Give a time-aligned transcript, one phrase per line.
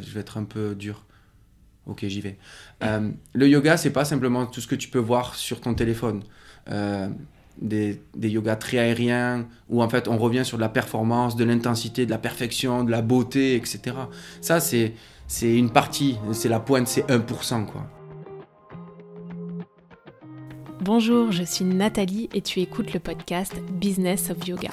[0.00, 1.04] je vais être un peu dur.
[1.86, 2.38] Ok, j'y vais.
[2.82, 6.22] Euh, le yoga, c'est pas simplement tout ce que tu peux voir sur ton téléphone.
[6.70, 7.08] Euh,
[7.60, 11.44] des, des yogas très aériens, où en fait on revient sur de la performance, de
[11.44, 13.96] l'intensité, de la perfection, de la beauté, etc.
[14.40, 14.94] Ça, c'est
[15.26, 17.66] c'est une partie, c'est la pointe, c'est 1%.
[17.66, 17.86] Quoi.
[20.80, 24.70] Bonjour, je suis Nathalie et tu écoutes le podcast Business of Yoga.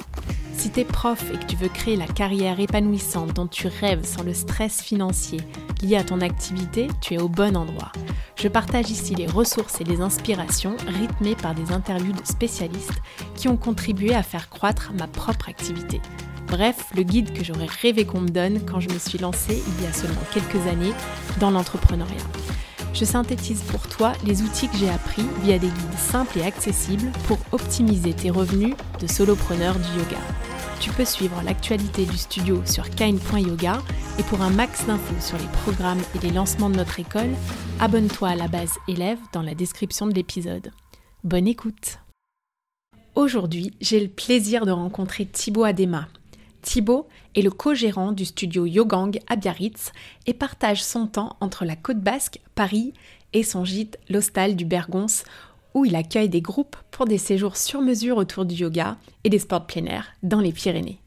[0.62, 4.04] Si tu es prof et que tu veux créer la carrière épanouissante dont tu rêves
[4.04, 5.40] sans le stress financier
[5.82, 7.90] lié à ton activité, tu es au bon endroit.
[8.36, 13.02] Je partage ici les ressources et les inspirations rythmées par des interviews de spécialistes
[13.34, 16.00] qui ont contribué à faire croître ma propre activité.
[16.46, 19.84] Bref, le guide que j'aurais rêvé qu'on me donne quand je me suis lancée il
[19.84, 20.94] y a seulement quelques années
[21.40, 22.22] dans l'entrepreneuriat.
[22.94, 27.10] Je synthétise pour toi les outils que j'ai appris via des guides simples et accessibles
[27.26, 30.20] pour optimiser tes revenus de solopreneur du yoga.
[30.82, 33.80] Tu peux suivre l'actualité du studio sur kine.yoga
[34.18, 37.30] et pour un max d'infos sur les programmes et les lancements de notre école,
[37.78, 40.72] abonne-toi à la base élève dans la description de l'épisode.
[41.22, 42.00] Bonne écoute
[43.14, 46.08] Aujourd'hui, j'ai le plaisir de rencontrer Thibaut Adema,
[46.62, 49.92] Thibaut est le co-gérant du studio Yogang à Biarritz
[50.26, 52.92] et partage son temps entre la côte basque, Paris
[53.32, 55.24] et son gîte, l'Hostal du Bergonce,
[55.74, 59.38] où il accueille des groupes pour des séjours sur mesure autour du yoga et des
[59.38, 61.00] sports plein air dans les Pyrénées.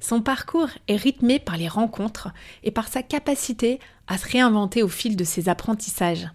[0.00, 2.28] Son parcours est rythmé par les rencontres
[2.64, 6.28] et par sa capacité à se réinventer au fil de ses apprentissages.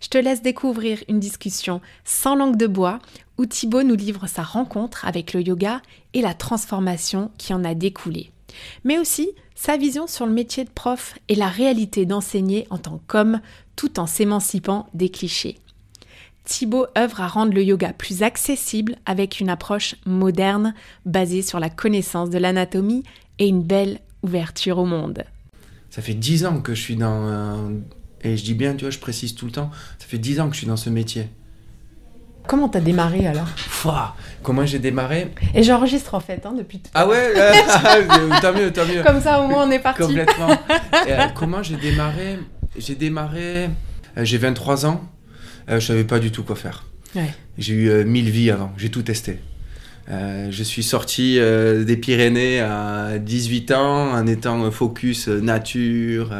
[0.00, 3.00] Je te laisse découvrir une discussion sans langue de bois
[3.36, 5.82] où Thibaut nous livre sa rencontre avec le yoga
[6.14, 8.30] et la transformation qui en a découlé.
[8.84, 13.00] Mais aussi sa vision sur le métier de prof et la réalité d'enseigner en tant
[13.08, 13.40] qu'homme
[13.74, 15.58] tout en s'émancipant des clichés.
[16.48, 21.68] Thibaut œuvre à rendre le yoga plus accessible avec une approche moderne basée sur la
[21.68, 23.04] connaissance de l'anatomie
[23.38, 25.24] et une belle ouverture au monde.
[25.90, 27.70] Ça fait dix ans que je suis dans...
[28.22, 30.48] Et je dis bien, tu vois, je précise tout le temps, ça fait dix ans
[30.48, 31.28] que je suis dans ce métier.
[32.46, 33.48] Comment t'as démarré alors?
[34.42, 35.30] Comment j'ai démarré?
[35.54, 37.34] Et j'enregistre en fait hein, depuis tout Ah ouais
[38.40, 39.02] Tant mieux, tant mieux.
[39.04, 40.02] Comme ça au moins on est parti.
[40.02, 40.48] Complètement.
[41.06, 42.38] Euh, comment j'ai démarré?
[42.76, 43.68] J'ai démarré,
[44.16, 45.17] euh, j'ai 23 ans, euh,
[45.68, 46.84] je savais pas du tout quoi faire.
[47.14, 47.30] Ouais.
[47.56, 49.38] J'ai eu mille vies avant, j'ai tout testé.
[50.08, 56.32] je suis sorti des Pyrénées à 18 ans en étant focus nature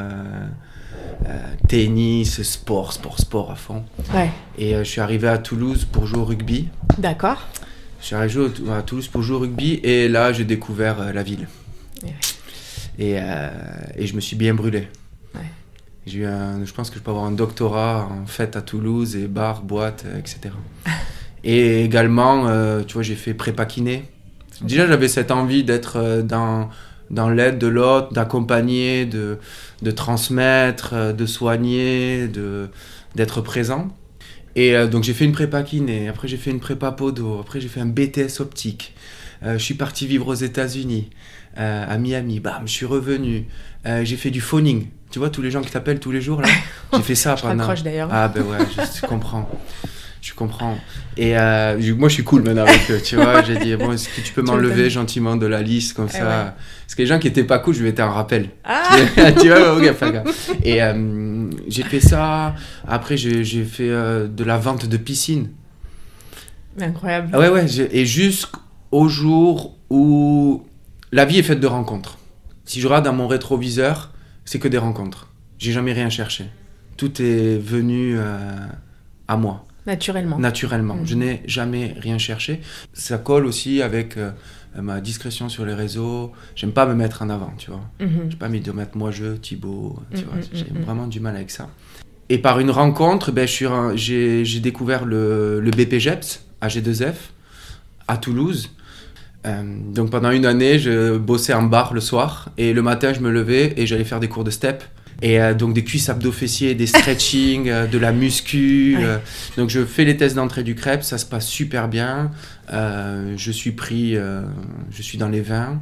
[1.27, 1.33] euh,
[1.67, 3.85] tennis, sport, sport, sport à fond.
[4.15, 4.31] Ouais.
[4.57, 6.69] Et euh, je suis arrivé à Toulouse pour jouer au rugby.
[6.97, 7.49] D'accord.
[8.01, 11.23] Je suis arrivé à Toulouse pour jouer au rugby et là j'ai découvert euh, la
[11.23, 11.49] ville.
[13.01, 14.89] Et, et, je me suis bien brûlé.
[16.09, 16.25] J'ai
[16.65, 20.05] je pense que je peux avoir un doctorat en fête à Toulouse et bar, boîte,
[20.19, 20.55] etc.
[21.45, 22.47] et également,
[22.85, 24.05] tu vois, j'ai fait prépa kiné.
[24.63, 26.69] Déjà, j'avais cette envie d'être dans
[27.11, 29.39] dans l'aide de l'autre, d'accompagner, de,
[29.83, 32.69] de transmettre, euh, de soigner, de,
[33.15, 33.89] d'être présent.
[34.57, 37.61] Et euh, donc j'ai fait une prépa kiné, après j'ai fait une prépa podo, après
[37.61, 38.95] j'ai fait un BTS optique.
[39.43, 41.11] Euh, je suis parti vivre aux États-Unis,
[41.59, 43.47] à Miami, bam, je suis revenu.
[43.85, 44.87] j'ai fait du phoning.
[45.11, 46.49] Tu vois, tous les gens qui t'appellent tous les jours, là,
[46.93, 47.67] j'ai fait ça je pendant.
[47.83, 48.11] d'ailleurs.
[48.13, 49.49] Ah ben ouais, je, comprends.
[50.21, 50.77] Je comprends.
[51.17, 53.43] Et euh, moi, je suis cool maintenant avec eux, tu vois.
[53.43, 56.25] J'ai dit, bon, est-ce que tu peux m'enlever gentiment de la liste comme Eh ça
[56.25, 56.51] ouais.
[56.87, 58.51] Parce que les gens qui étaient pas cool, je être un rappel.
[58.65, 58.97] Ah
[59.41, 60.51] tu vois, ok, gaffe.
[60.63, 62.55] Et euh, j'ai fait ça.
[62.87, 65.49] Après, j'ai fait euh, de la vente de piscine.
[66.79, 67.31] Incroyable.
[67.33, 67.67] Ah ouais, ouais.
[67.93, 70.65] Et jusqu'au jour où
[71.13, 72.19] la vie est faite de rencontres.
[72.65, 74.13] Si je regarde dans mon rétroviseur,
[74.45, 75.29] c'est que des rencontres.
[75.59, 76.47] J'ai jamais rien cherché.
[76.97, 78.37] Tout est venu euh,
[79.27, 80.39] à moi Naturellement.
[80.39, 80.97] naturellement.
[81.05, 82.61] Je n'ai jamais rien cherché.
[82.93, 84.33] Ça colle aussi avec euh,
[84.77, 86.33] ma discrétion sur les réseaux.
[86.57, 87.81] J'aime pas me mettre en avant, tu vois.
[88.01, 88.27] Mhm.
[88.31, 90.35] J'ai pas mis de mettre moi je, Thibaut, tu Mhm, vois.
[90.53, 90.83] J'ai mhm.
[90.83, 91.69] vraiment du mal avec ça.
[92.29, 97.15] Et par une rencontre, ben, j'ai découvert le, le BPGEPS à G2F
[98.09, 98.71] à Toulouse.
[99.47, 99.63] Euh,
[99.95, 103.31] donc pendant une année, je bossais en bar le soir et le matin, je me
[103.31, 104.83] levais et j'allais faire des cours de step.
[105.21, 108.97] Et euh, donc des cuisses abdos-fessiers, des stretching, euh, de la muscu.
[108.97, 109.05] Ouais.
[109.05, 109.19] euh,
[109.57, 112.31] donc je fais les tests d'entrée du crêpe, ça se passe super bien.
[112.71, 115.81] Je suis pris, je suis dans les 20.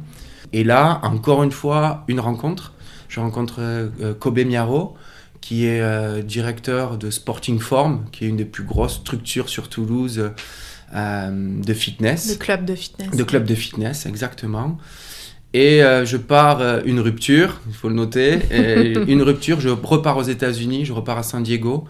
[0.53, 2.73] Et là, encore une fois, une rencontre.
[3.09, 4.95] Je rencontre Kobe Miaro,
[5.41, 10.31] qui est directeur de Sporting Form, qui est une des plus grosses structures sur Toulouse
[10.93, 12.29] de fitness.
[12.29, 13.11] Le club de fitness.
[13.11, 14.77] De club de fitness, exactement.
[15.53, 18.39] Et euh, je pars euh, une rupture, il faut le noter.
[18.51, 21.85] Et une rupture, je repars aux États-Unis, je repars à San Diego.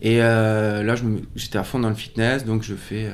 [0.00, 0.94] Et euh, là,
[1.36, 3.08] j'étais à fond dans le fitness, donc je fais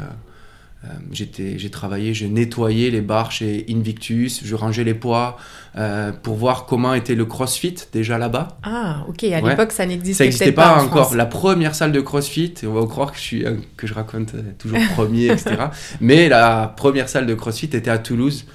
[0.84, 5.36] euh, j'étais, j'ai travaillé, j'ai nettoyé les bars chez Invictus, je rangeais les poids
[5.76, 8.58] euh, pour voir comment était le CrossFit déjà là-bas.
[8.62, 9.24] Ah, ok.
[9.24, 9.50] À Ouais.
[9.50, 11.06] l'époque, ça n'existait pas, pas, en encore.
[11.06, 11.16] France.
[11.16, 14.34] La première salle de CrossFit, on va croire que je, suis, euh, que je raconte
[14.36, 15.56] euh, toujours premier, etc.
[16.00, 18.46] Mais la première salle de CrossFit était à Toulouse.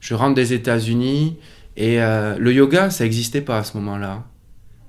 [0.00, 1.36] Je rentre des États-Unis
[1.76, 4.24] et le yoga, ça n'existait pas à ce moment-là.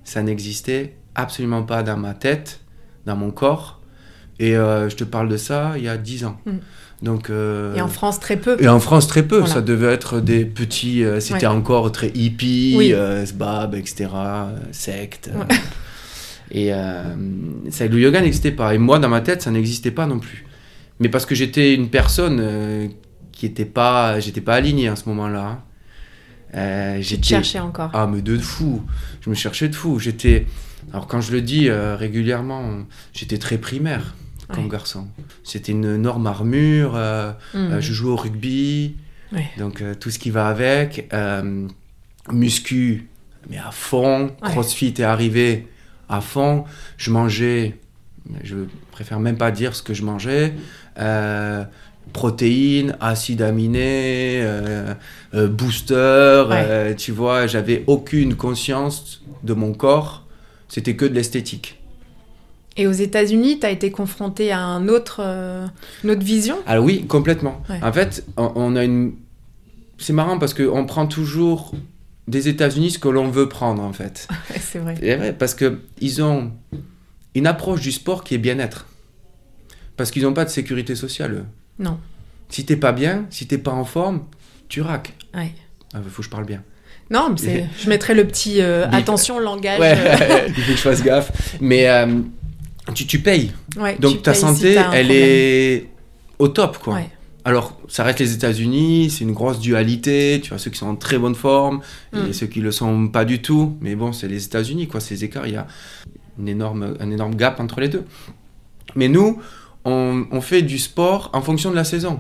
[0.03, 2.62] Ça n'existait absolument pas dans ma tête,
[3.06, 3.78] dans mon corps.
[4.39, 6.39] Et euh, je te parle de ça il y a 10 ans.
[6.45, 6.51] Mm.
[7.01, 8.57] Donc, euh, Et en France, très peu.
[8.59, 9.39] et en France, très peu.
[9.39, 9.53] Voilà.
[9.53, 11.03] Ça devait être des petits.
[11.03, 11.53] euh, C'était Ouais.
[11.53, 12.94] encore très hippie, Oui.
[12.94, 14.09] euh, sbab, etc.
[14.71, 15.30] secte.
[15.33, 15.56] Ouais.
[16.51, 16.71] Et
[17.69, 18.74] ça, le yoga n'existait pas.
[18.74, 20.45] Et moi, dans ma tête, ça n'existait pas non plus.
[21.00, 22.89] Mais parce que j'étais une personne
[23.31, 24.19] qui n'était pas.
[24.19, 25.59] J'étais pas aligné à ce moment-là.
[27.00, 27.24] J'étais.
[27.24, 27.91] cherchais encore.
[27.94, 28.81] Ah, mais de fou.
[29.21, 30.00] Je me cherchais de fou.
[30.00, 30.47] J'étais.
[30.91, 32.63] Alors, quand je le dis régulièrement,
[33.13, 34.15] j'étais très primaire
[34.54, 34.69] comme Ouais.
[34.69, 35.07] garçon.
[35.44, 36.94] C'était une énorme armure.
[36.96, 37.72] euh, Mhm.
[37.74, 38.96] euh, je jouais au rugby,
[39.31, 39.48] Ouais.
[39.57, 41.10] donc euh, tout ce qui va avec.
[42.31, 43.07] Muscu,
[43.50, 44.31] mais à fond.
[44.42, 45.68] Crossfit est arrivé
[46.10, 46.66] à fond.
[46.98, 47.78] Je mangeais,
[48.44, 48.56] je
[48.92, 50.54] préfère même pas dire ce que je mangeais.
[52.13, 54.44] Protéines, acides aminés,
[55.34, 60.25] booster, euh, tu vois, j'avais aucune conscience de mon corps,
[60.69, 61.78] c'était que de l'esthétique.
[62.79, 65.67] Et aux États-Unis, tu as été confronté à un autre, euh,
[66.05, 66.55] une autre vision?
[66.65, 67.61] Alors oui, complètement.
[67.69, 67.77] Ouais.
[67.83, 69.15] En fait, on, on a une...
[69.97, 71.73] C'est marrant parce qu'on prend toujours
[72.29, 74.29] des États-Unis ce que l'on veut prendre, en fait.
[74.49, 74.95] Ouais, C'est vrai.
[74.97, 76.53] C'est vrai, parce qu'ils ont
[77.35, 78.85] une approche du sport qui est bien-être.
[79.97, 81.45] Parce qu'ils n'ont pas de sécurité sociale, eux.
[81.79, 81.99] Non.
[82.47, 84.23] Si t'es pas bien, si t'es pas en forme,
[84.69, 85.15] tu raques.
[85.35, 85.51] Ouais.
[85.93, 86.63] Ah, faut que je parle bien.
[87.11, 89.81] Non, mais je mettrais le petit euh, attention langage.
[89.81, 89.97] Ouais,
[90.47, 91.57] il faut que je fasse gaffe.
[91.59, 92.05] Mais euh,
[92.94, 93.51] tu, tu payes.
[93.77, 95.12] ouais, tu Donc ta payes santé, elle problème.
[95.12, 95.89] est
[96.39, 96.95] au top, quoi.
[96.95, 97.09] Ouais.
[97.45, 100.39] Alors, ça reste les États-Unis, c'est une grosse dualité.
[100.44, 101.80] Tu vois, ceux qui sont en très bonne forme
[102.13, 102.33] et Mm.
[102.33, 103.77] ceux qui le sont pas du tout.
[103.81, 105.00] Mais bon, c'est les États-Unis, quoi.
[105.00, 105.65] Ces écarts, il y a
[106.38, 108.03] une énorme, un énorme gap entre les deux.
[108.95, 109.39] Mais nous,
[109.86, 112.19] on, on fait du sport en fonction de la saison.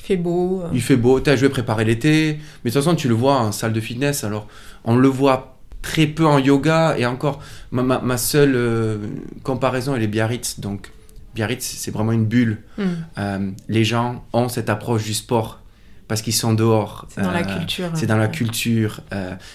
[0.00, 0.62] Il fait beau.
[0.64, 2.38] euh, Il fait beau, t'as joué préparer l'été.
[2.64, 4.22] Mais de toute façon, tu le vois en salle de fitness.
[4.24, 4.46] Alors,
[4.84, 5.51] on le voit
[5.82, 6.96] très peu en yoga.
[6.98, 7.40] Et encore,
[7.70, 8.98] ma, ma, ma seule euh,
[9.42, 10.60] comparaison, elle est Biarritz.
[10.60, 10.90] Donc,
[11.34, 12.62] Biarritz, c'est vraiment une bulle.
[12.78, 12.82] hmm,
[13.18, 15.60] Euh, les gens ont cette approche du sport
[16.08, 17.06] parce qu'ils sont dehors.
[17.08, 17.90] C'est dans la Euh, culture.
[17.94, 19.00] C'est dans la culture.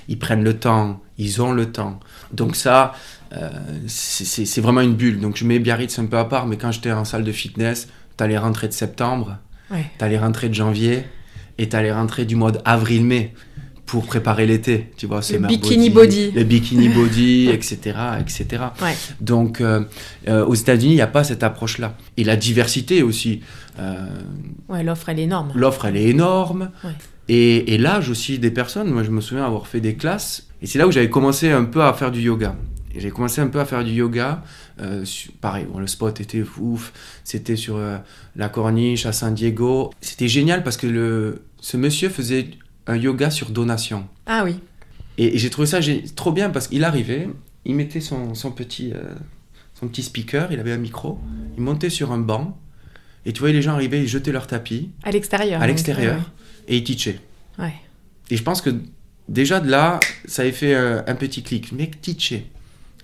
[0.07, 1.01] ils prennent le temps.
[1.17, 1.99] Ils ont le temps.
[2.31, 2.93] Donc ça,
[3.87, 5.19] c'est vraiment une bulle.
[5.19, 6.47] Donc je mets Biarritz un peu à part.
[6.47, 9.37] Mais quand j'étais en salle de fitness, t'as les rentrées de septembre,
[9.69, 9.85] Ouais.
[9.97, 11.05] t'as les rentrées de janvier
[11.57, 13.33] et t'as les rentrées du mois d'avril-mai
[13.87, 14.91] pour préparer l'été.
[14.97, 16.31] Tu vois, c'est bikini body.
[16.31, 18.45] Le bikini body, etc., etc.
[18.81, 18.93] Ouais.
[19.21, 19.83] Donc, euh,
[20.27, 21.95] euh, aux États-Unis, il n'y a pas cette approche-là.
[22.17, 23.41] Et la diversité aussi.
[23.79, 24.05] Euh,
[24.67, 25.51] Ouais, l'offre, elle est énorme.
[25.55, 26.69] L'offre, elle est énorme.
[26.83, 26.91] Ouais.
[27.29, 28.91] Et, et l'âge aussi des personnes.
[28.91, 30.47] Moi, je me souviens avoir fait des classes.
[30.61, 32.55] Et c'est là où j'avais commencé un peu à faire du yoga.
[32.93, 34.43] Et j'ai commencé un peu à faire du yoga.
[34.81, 35.05] Euh,
[35.39, 36.91] pareil, bon, le spot était ouf.
[37.23, 37.97] C'était sur euh,
[38.35, 39.91] la corniche à San Diego.
[40.01, 42.49] C'était génial parce que le, ce monsieur faisait
[42.87, 44.07] un yoga sur donation.
[44.25, 44.59] Ah oui.
[45.17, 45.79] Et, et j'ai trouvé ça
[46.15, 47.27] trop bien parce qu'il arrivait,
[47.65, 49.01] il mettait son, son petit, euh,
[49.73, 51.19] son petit speaker, il avait un micro,
[51.57, 52.57] il montait sur un banc,
[53.25, 55.61] et tu voyais les gens arriver, ils jetaient leur tapis À l'extérieur.
[55.61, 56.31] à l'extérieur,
[56.67, 57.19] et ils teachaient.
[57.59, 57.73] Ouais.
[58.29, 58.69] Et je pense que
[59.27, 61.71] déjà de là, ça avait fait euh, un petit clic.
[61.71, 62.45] Mec teachait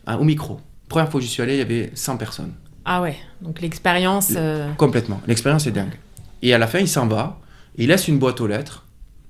[0.07, 0.59] hein, au micro.
[0.89, 2.53] Première fois que j'y suis allé, il y avait 100 personnes.
[2.85, 3.15] Ah ouais.
[3.41, 4.31] Donc l'expérience.
[4.35, 5.21] euh, Complètement.
[5.27, 5.93] L'expérience est dingue.
[6.41, 7.39] Et à la fin, il s'en va,
[7.77, 8.85] il laisse une boîte aux lettres.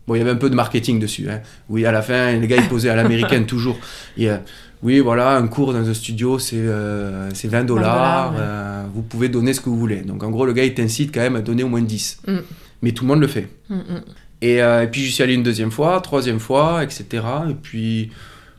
[0.07, 1.29] Bon, il y avait un peu de marketing dessus.
[1.29, 1.41] Hein.
[1.69, 3.77] Oui, à la fin, les gars, ils posaient à l'américaine toujours.
[4.17, 4.37] Et, euh,
[4.83, 8.33] oui, voilà, un cours dans un studio, c'est euh, c'est 20 dollars.
[8.33, 8.37] ouais.
[8.41, 10.01] euh, vous pouvez donner ce que vous voulez.
[10.01, 12.19] Donc, en gros, le gars, il t'incite quand même à donner au moins 10.
[12.27, 12.37] Mm.
[12.81, 13.47] Mais tout le monde le fait.
[13.69, 14.03] mm, mm.
[14.41, 17.23] Et, euh, et puis, j'y suis allé une deuxième fois, troisième fois, etc.
[17.49, 18.11] Et puis,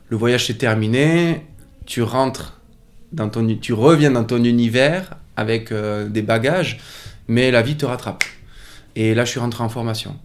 [0.09, 1.45] le voyage s'est terminé.
[1.85, 2.59] Tu rentres
[3.11, 3.45] dans ton...
[3.61, 6.79] Tu reviens dans ton univers avec des bagages,
[7.27, 8.23] mais la vie te rattrape.
[8.95, 10.15] Et là, je suis rentré en formation,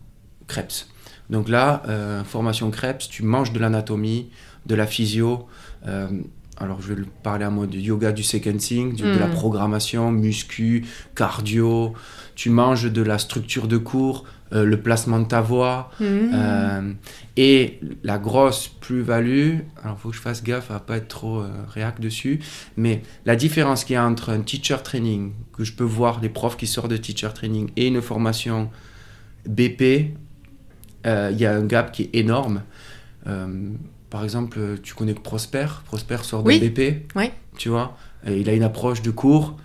[0.46, 0.86] Krebs.
[1.30, 4.28] Donc là, euh, formation Krebs, tu manges de l'anatomie,
[4.66, 5.46] de la physio.
[5.86, 6.08] euh,
[6.58, 9.30] alors, je vais le parler en mode yoga du sequencing, du- de la Mm.
[9.30, 10.84] programmation, muscu,
[11.14, 11.94] cardio.
[12.34, 15.90] Tu manges de la structure de cours, euh, le placement de ta voix.
[16.02, 16.92] Euh,
[17.38, 21.40] et la grosse plus-value, alors il faut que je fasse gaffe à pas être trop
[21.40, 22.40] euh, réac dessus,
[22.76, 26.28] mais la différence qu'il y a entre un teacher training, que je peux voir les
[26.28, 28.68] profs qui sortent de teacher training, et une formation
[29.46, 30.12] BP,
[31.04, 32.62] il y a un gap qui est énorme.
[33.26, 33.46] Euh,
[34.10, 36.58] par exemple, tu connais Prosper, Prosper sort de Oui.
[36.58, 37.32] BP, Ouais.
[37.56, 39.56] tu vois, et il a une approche de cours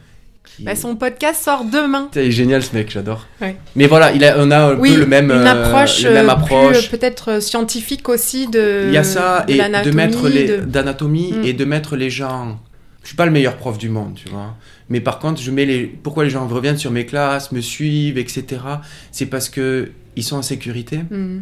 [0.43, 2.03] qui- Bah, son podcast sort demain.
[2.05, 3.25] Putain, Il est génial ce mec, j'adore.
[3.41, 3.55] Ouais.
[3.75, 6.29] Mais voilà, il a, on a un Oui, peu le même, une euh, approche, même
[6.29, 10.29] euh, euh, peut-être euh, scientifique aussi de Il y a ça de et de mettre
[10.29, 11.43] les de- d'anatomie Mm.
[11.43, 12.59] et de mettre les gens.
[13.01, 14.55] Je suis pas le meilleur prof du monde, tu vois.
[14.89, 15.85] Mais par contre, je mets les.
[15.85, 18.45] Pourquoi les gens reviennent sur mes classes, me suivent, etc.
[19.11, 21.41] C'est parce que ils sont en sécurité, Hmm.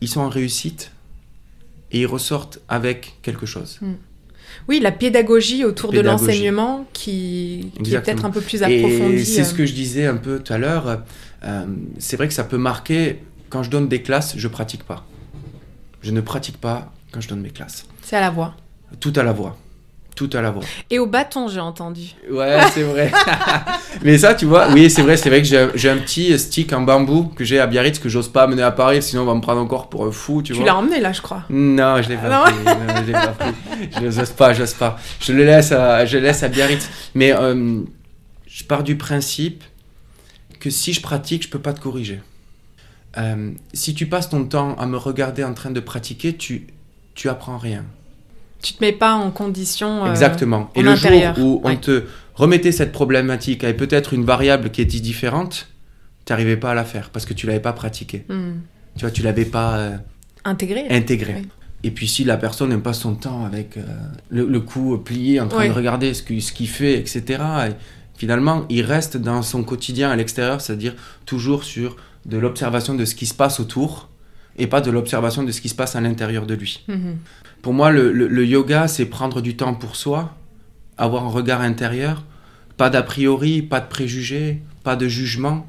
[0.00, 0.90] ils sont en réussite
[1.92, 3.80] et ils ressortent avec quelque chose.
[4.68, 9.14] Oui, la pédagogie autour de l'enseignement qui, qui est peut-être un peu plus approfondie.
[9.16, 9.44] Et c'est euh.
[9.44, 11.02] ce que je disais un peu tout à l'heure.
[11.44, 11.66] euh,
[11.98, 13.18] c'est vrai que ça peut marquer.
[13.50, 15.06] Quand je donne des classes, je pratique pas.
[16.02, 17.86] Je ne pratique pas quand je donne mes classes.
[18.02, 18.56] C'est à la voix.
[19.00, 19.56] Tout à la voix.
[20.14, 20.62] Tout à la voix.
[20.90, 22.02] Et au bâton, j'ai entendu.
[22.30, 23.10] Ouais, c'est vrai.
[24.02, 26.82] Mais ça, tu vois, oui, c'est vrai, c'est vrai que j'ai un petit stick en
[26.82, 29.40] bambou que j'ai à Biarritz que j'ose pas amener à Paris, sinon on va me
[29.40, 30.66] prendre encore pour un fou, tu, Tu, vois.
[30.66, 31.42] l'as emmené là, je crois.
[31.50, 32.54] Non, je l'ai pas pris.
[32.64, 33.52] non, je l'ai pas pris.
[33.96, 34.96] Je n'ose pas, j'ose pas.
[35.20, 36.88] Je le laisse à, je le laisse à Biarritz.
[37.14, 37.80] Mais euh,
[38.46, 39.64] je pars du principe
[40.60, 42.20] que si je pratique, je peux pas te corriger.
[43.18, 46.68] Euh, si tu passes ton temps à me regarder en train de pratiquer, tu,
[47.14, 47.84] tu apprends rien.
[48.64, 50.06] Tu te mets pas en condition.
[50.06, 50.70] euh, Exactement.
[50.74, 51.76] Et le jour où on Ouais.
[51.76, 52.04] te
[52.34, 55.68] remettait cette problématique avec peut-être une variable qui était différente,
[56.24, 58.24] tu n'arrivais pas à la faire parce que tu l'avais pas pratiquée.
[58.30, 58.52] hmm,
[58.96, 59.96] Tu vois, tu l'avais pas euh,
[60.46, 60.86] Intégré.
[60.88, 61.34] intégré.
[61.42, 61.48] Oui.
[61.82, 63.82] Et puis si la personne n'aime pas son temps avec euh,
[64.30, 65.68] le, le cou plié en train Oui.
[65.68, 67.22] de regarder ce qu'il ce qu'il fait, etc.
[67.68, 67.72] Et
[68.16, 70.94] finalement, il reste dans son quotidien à l'extérieur, c'est-à-dire
[71.26, 74.08] toujours sur de l'observation de ce qui se passe autour
[74.56, 76.82] et pas de l'observation de ce qui se passe à l'intérieur de lui.
[76.88, 77.16] Mhm.
[77.64, 80.36] Pour moi, le, yoga, c'est prendre du temps pour soi,
[80.98, 82.22] avoir un regard intérieur,
[82.76, 85.66] pas d'a priori, pas de préjugés, pas de jugement.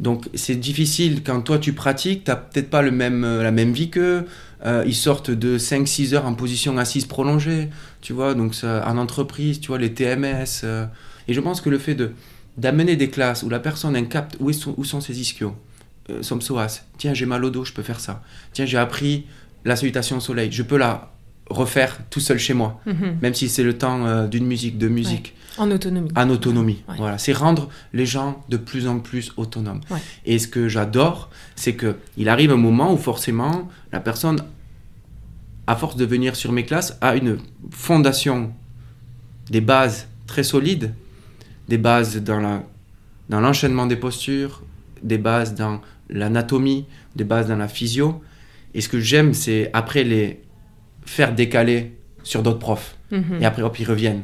[0.00, 3.50] Donc c'est difficile quand toi tu pratiques, tu n'as peut-être pas le même, euh, la
[3.50, 4.24] même vie qu'eux.
[4.64, 7.68] Euh, ils sortent de 5-6 heures en position assise prolongée,
[8.00, 10.62] tu vois, donc ça, en entreprise, tu vois, les TMS.
[10.64, 10.86] euh.
[11.28, 12.12] et je pense que le fait de
[12.56, 15.54] d'amener des classes où la personne elle capte où, est son- où sont ses ischios,
[16.08, 16.80] euh, son psoas.
[16.96, 18.22] Tiens, j'ai mal au dos, je peux faire ça.
[18.54, 19.26] Tiens, j'ai appris
[19.64, 21.12] la salutation au soleil, je peux la
[21.48, 23.18] refaire tout seul chez moi, Mhm.
[23.22, 26.10] même si c'est le temps euh, d'une musique, de musique, En autonomie.
[26.16, 26.82] en autonomie.
[26.88, 26.94] Ouais.
[26.96, 29.80] Voilà, c'est rendre les gens de plus en plus autonomes.
[29.90, 29.98] Ouais.
[30.26, 34.42] Et ce que j'adore, c'est que il arrive un moment où forcément la personne,
[35.66, 37.38] à force de venir sur mes classes, a une
[37.70, 38.52] fondation,
[39.50, 40.94] des bases très solides,
[41.68, 42.62] des bases dans la
[43.28, 44.62] dans l'enchaînement des postures,
[45.02, 48.20] des bases dans l'anatomie, des bases dans la physio.
[48.74, 50.42] Et ce que j'aime, c'est après les
[51.04, 52.96] faire décaler sur d'autres profs.
[53.10, 53.38] Mhm.
[53.40, 54.22] Et après, hop, ils reviennent.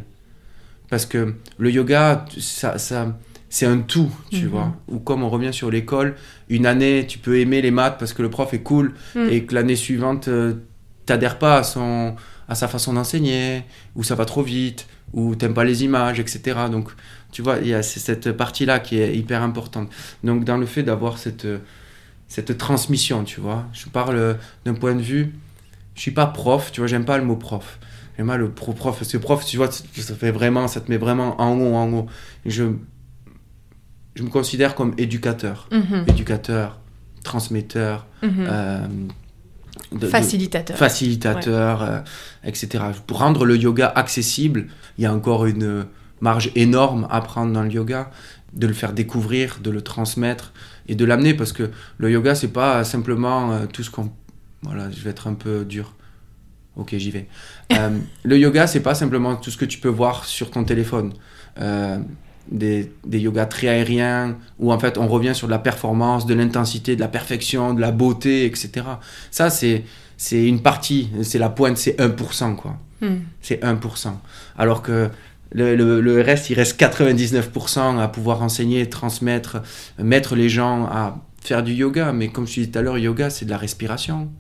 [0.89, 4.49] Parce que le yoga, ça, ça, c'est un tout, tu Mhm.
[4.51, 4.77] vois.
[4.89, 6.15] Ou comme on revient sur l'école,
[6.49, 9.29] une année, tu peux aimer les maths parce que le prof est cool, Mm.
[9.31, 10.55] et que l'année suivante, euh,
[11.07, 12.15] t'adhères pas à, son,
[12.49, 13.63] à sa façon d'enseigner,
[13.97, 16.41] ou ça va trop vite, ou t'aimes pas les images, etc.
[16.71, 16.91] Donc,
[17.33, 19.89] tu vois, il y a cette partie-là qui est hyper importante.
[20.23, 21.47] Donc, dans le fait d'avoir cette,
[22.29, 25.35] cette transmission, tu vois, je parle d'un point de vue,
[25.95, 27.79] je suis pas prof, tu vois, j'aime pas le mot prof.
[28.17, 30.91] J'aime pas le pro prof, parce que prof, tu vois, ça fait vraiment, ça te
[30.91, 32.07] met vraiment en haut, en haut.
[32.47, 32.65] Je,
[34.15, 35.69] je me considère comme éducateur.
[35.71, 36.05] Mhm.
[36.09, 36.79] Éducateur,
[37.23, 38.31] transmetteur, Mhm.
[38.49, 38.87] euh,
[39.93, 40.77] de- de- Facilitateur.
[40.77, 42.01] facilitateur, euh,
[42.45, 42.83] etc.
[43.07, 44.69] Pour rendre le yoga accessible,
[44.99, 45.87] il y a encore une
[46.21, 48.11] marge énorme à prendre dans le yoga,
[48.55, 50.53] de le faire découvrir, de le transmettre
[50.89, 54.11] et de l'amener parce que le yoga c'est pas simplement euh, tout ce qu'on
[54.63, 55.95] voilà, je vais être un peu dur.
[56.77, 57.27] Ok, j'y vais.
[57.73, 61.13] Euh, le yoga, c'est pas simplement tout ce que tu peux voir sur ton téléphone.
[61.61, 61.99] Euh,
[62.49, 66.35] des, des yogas très aériens, où en fait on revient sur de la performance, de
[66.35, 68.87] l'intensité, de la perfection, de la beauté, etc.
[69.33, 69.83] Ça, c'est,
[70.17, 72.79] c'est une partie, c'est la pointe, c'est 1%, quoi.
[73.01, 73.23] Mhm.
[73.43, 74.13] C'est 1%.
[74.57, 75.11] Alors que
[75.53, 79.63] le, reste, il reste 99% à pouvoir enseigner, transmettre,
[79.99, 82.13] mettre les gens à faire du yoga.
[82.13, 84.31] Mais comme je disais tout à l'heure, yoga, c'est de la respiration,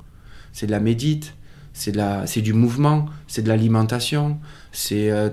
[0.52, 1.34] c'est de la médite,
[1.76, 4.38] c'est, du mouvement, c'est de l'alimentation.
[4.72, 5.28] C'est euh,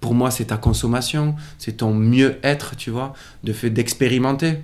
[0.00, 4.58] pour moi, c'est ta consommation, c'est ton mieux-être, tu vois, de fait d'expérimenter.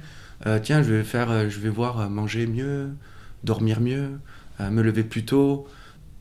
[0.47, 2.91] Euh, tiens, je vais faire, euh, je vais voir manger mieux,
[3.43, 4.19] dormir mieux,
[4.61, 5.69] me lever plus tôt,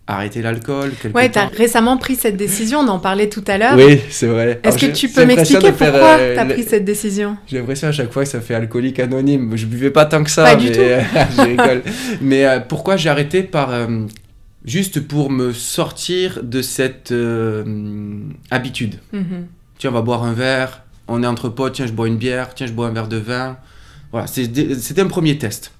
[0.07, 0.91] arrêter l'alcool.
[1.13, 3.75] Ouais, tu as récemment pris cette décision, on en parlait tout à l'heure.
[3.75, 4.59] Oui, c'est vrai.
[4.63, 7.37] Est-ce Alors, que tu peux m'expliquer pourquoi euh, tu as pris cette décision?
[7.47, 9.51] J'ai l'impression à chaque fois que ça fait alcoolique anonyme.
[9.55, 10.43] Je buvais pas tant que ça.
[10.43, 10.79] Pas du mais, tout.
[10.79, 11.01] euh,
[11.37, 11.83] je rigole.
[12.21, 13.85] Mais euh, pourquoi j'ai arrêté par euh,
[14.65, 17.63] juste pour me sortir de cette euh,
[18.49, 18.95] habitude?
[19.11, 19.47] Mhm.
[19.77, 20.83] Tiens, on va boire un verre.
[21.07, 21.73] On est entre potes.
[21.73, 22.53] Tiens, je bois une bière.
[22.55, 23.57] Tiens, je bois un verre de vin.
[24.11, 25.71] Voilà, c'était un premier test.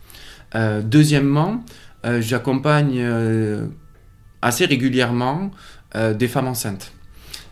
[0.56, 1.64] Euh, deuxièmement,
[2.06, 3.66] euh, j'accompagne euh,
[4.42, 5.52] assez régulièrement
[5.96, 6.92] euh, des femmes enceintes.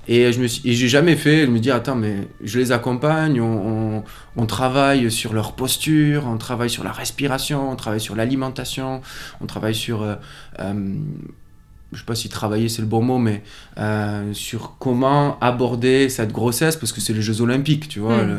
[0.08, 2.72] Et je me suis, et j'ai jamais fait, je me dis, attends, mais je les
[2.72, 4.04] accompagne, on, on,
[4.36, 9.02] on travaille sur leur posture, on travaille sur la respiration, on travaille sur l'alimentation,
[9.42, 10.14] on travaille sur, euh,
[10.60, 10.94] euh,
[11.92, 13.42] je sais pas si travailler c'est le bon mot, mais
[13.80, 18.24] euh, sur comment aborder cette grossesse, parce que c'est les Jeux Olympiques, tu vois.
[18.24, 18.28] Mm.
[18.28, 18.38] le-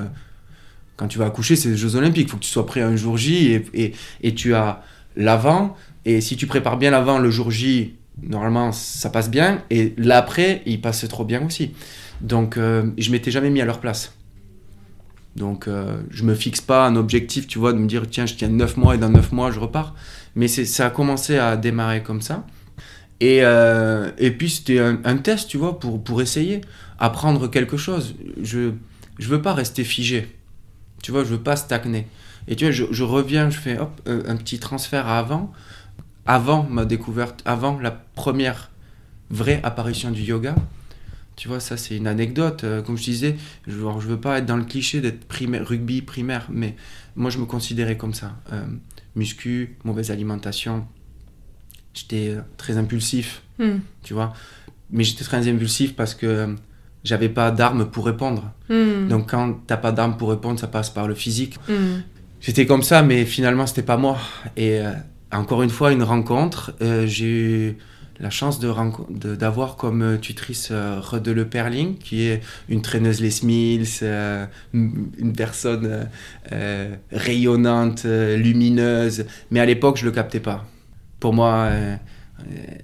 [0.96, 2.94] quand tu vas accoucher, c'est les Jeux Olympiques, il faut que tu sois prêt un
[2.96, 4.82] jour J, et, et, et tu as
[5.16, 9.94] l'avant, et si tu prépares bien l'avant, le jour J, normalement ça passe bien, et
[9.96, 11.72] l'après, il passe trop bien aussi.
[12.20, 14.12] Donc euh, je m'étais jamais mis à leur place.
[15.36, 18.34] Donc euh, je me fixe pas un objectif, tu vois, de me dire tiens je
[18.34, 19.94] tiens 9 mois et dans 9 mois je repars.
[20.34, 22.46] Mais ça a commencé à démarrer comme ça.
[23.20, 26.60] Et, euh, et puis c'était un, test, tu vois, pour, pour essayer,
[26.98, 28.14] apprendre quelque chose.
[28.42, 28.72] Je
[29.18, 30.28] je veux pas rester figé.
[31.02, 32.06] Tu vois, je veux pas stagner.
[32.48, 35.52] Et tu vois, je, je reviens, je fais un petit transfert à avant,
[36.26, 38.70] avant ma découverte, avant la première
[39.30, 40.54] vraie apparition du yoga.
[41.36, 42.64] Tu vois, ça c'est une anecdote.
[42.64, 46.00] Euh, comme je disais, je, je veux pas être dans le cliché d'être primaire, rugby
[46.02, 46.76] primaire, mais
[47.14, 48.36] moi je me considérais comme ça.
[48.52, 48.64] Euh,
[49.14, 50.86] muscu, mauvaise alimentation.
[51.94, 53.78] J'étais euh, très impulsif, Hmm.
[54.02, 54.34] tu vois.
[54.90, 56.54] Mais j'étais très impulsif parce que
[57.04, 58.52] j'avais pas d'armes pour répondre.
[58.68, 59.08] Hmm.
[59.08, 61.58] Donc quand t'as pas d'armes pour répondre, ça passe par le physique.
[61.68, 62.00] Hmm.
[62.40, 64.18] J'étais comme ça, mais finalement, c'était pas moi.
[64.56, 64.92] Et euh,
[65.38, 66.72] encore une fois, une rencontre.
[66.82, 67.76] euh, j'ai eu
[68.18, 72.40] la chance de renco- de- d'avoir comme euh, tutrice euh, Rode Le Perling, qui est
[72.68, 76.08] une traîneuse Les Mills, euh, une personne
[77.12, 79.26] rayonnante, lumineuse.
[79.50, 80.64] Mais à l'époque, je le captais pas.
[81.20, 81.68] Pour moi,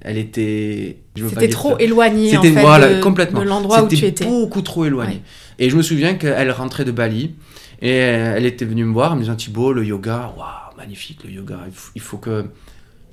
[0.01, 0.99] elle était.
[1.17, 1.77] C'était trop ça.
[1.81, 3.41] éloigné en C'était fait, voilà, de, complètement.
[3.41, 4.25] de l'endroit où tu C'était étais.
[4.25, 5.17] beaucoup trop éloigné.
[5.17, 5.21] Ouais.
[5.59, 7.35] Et je me souviens qu'elle rentrait de Bali
[7.83, 10.47] et elle était venue me voir en me disant Thibaut, le yoga, waouh,
[10.83, 11.61] magnifique le yoga,
[11.95, 12.45] il faut, que,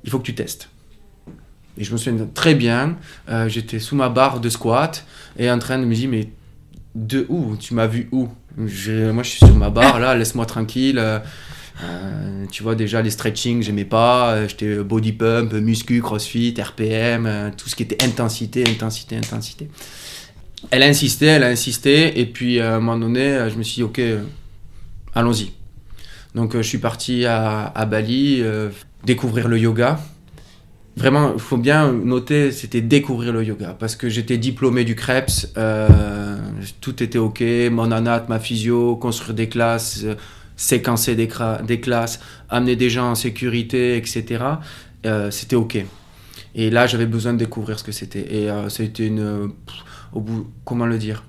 [0.03, 0.69] il faut que tu testes.
[1.77, 2.97] Et je me souviens très bien,
[3.29, 5.05] euh, j'étais sous ma barre de squat
[5.37, 6.29] et en train de me dire mais
[6.95, 7.55] de où?
[7.57, 8.27] Tu m'as vu où?
[8.57, 8.67] Moi
[9.23, 10.97] je suis sur ma barre là, laisse-moi tranquille.
[10.97, 11.19] euh,
[11.81, 17.69] euh, tu vois déjà les stretching j'aimais pas, j'étais body pump, muscu, crossfit, RPM, tout
[17.69, 19.69] ce qui était intensité, intensité, intensité.
[20.71, 23.75] Elle a insisté, elle a insisté, et puis à un moment donné, je me suis
[23.75, 24.01] dit, ok,
[25.15, 25.58] allons-y.
[26.35, 28.69] Donc euh, je suis parti à, Bali euh,
[29.03, 29.99] découvrir le yoga.
[30.95, 35.53] Vraiment, il faut bien noter, c'était découvrir le yoga, parce que j'étais diplômé du CREPS,
[35.57, 36.37] euh,
[36.81, 40.03] tout était ok, mon anat, ma physio, construire des classes,
[40.57, 41.29] séquencer des,
[41.65, 44.43] des classes, amener des gens en sécurité, etc.
[45.29, 45.85] c'était ok.
[46.55, 48.35] Et là, j'avais besoin de découvrir ce que c'était.
[48.35, 49.51] Et euh, été une.
[50.13, 50.51] au bout.
[50.65, 51.23] Comment le dire?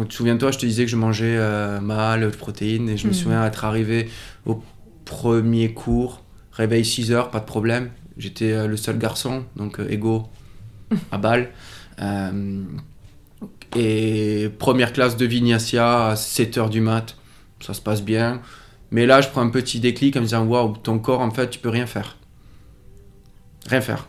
[0.00, 2.96] Quand tu te souviens-toi, je te disais que je mangeais euh, mal, de protéines, et
[2.96, 3.18] je me Mhm.
[3.18, 4.08] souviens être arrivé
[4.46, 4.62] au
[5.04, 7.90] premier cours, réveil 6 heures, pas de problème.
[8.16, 10.26] J'étais euh, le seul garçon, donc euh, égaux
[11.12, 11.50] à balle.
[13.76, 17.14] Et première classe de Vinyasa à 7 heures du mat,
[17.60, 18.40] ça se passe bien.
[18.90, 21.50] Mais là, je prends un petit déclic en me disant Waouh, ton corps, en fait,
[21.50, 22.16] tu peux rien faire.
[23.68, 24.08] Rien faire.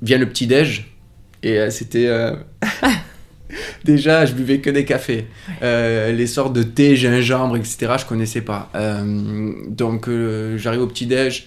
[0.00, 0.96] Vient le petit-déj,
[1.42, 2.06] et euh, c'était.
[2.06, 2.36] euh,
[3.84, 5.26] Déjà, je buvais que des cafés.
[5.62, 8.70] Euh, les sortes de thé, gingembre, etc., je connaissais pas.
[8.74, 11.46] Euh, donc, euh, j'arrive au petit-déj,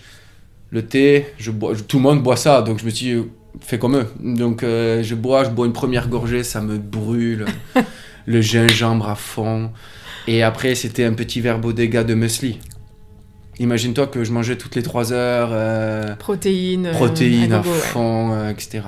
[0.71, 3.21] le thé, je bois, tout le monde boit ça, donc je me suis dit,
[3.61, 4.07] fais comme eux.
[4.19, 7.45] Donc, je bois, je bois une première gorgée, ça me brûle,
[8.25, 9.71] le gingembre à fond.
[10.27, 12.59] Et après, c'était un petit verre bodega de muesli.
[13.59, 15.49] Imagine-toi que je mangeais toutes les 3 heures.
[15.51, 16.87] euh, Protéines.
[16.87, 17.79] euh, protéines à à gogo, ouais.
[17.81, 18.85] fond, euh, etc.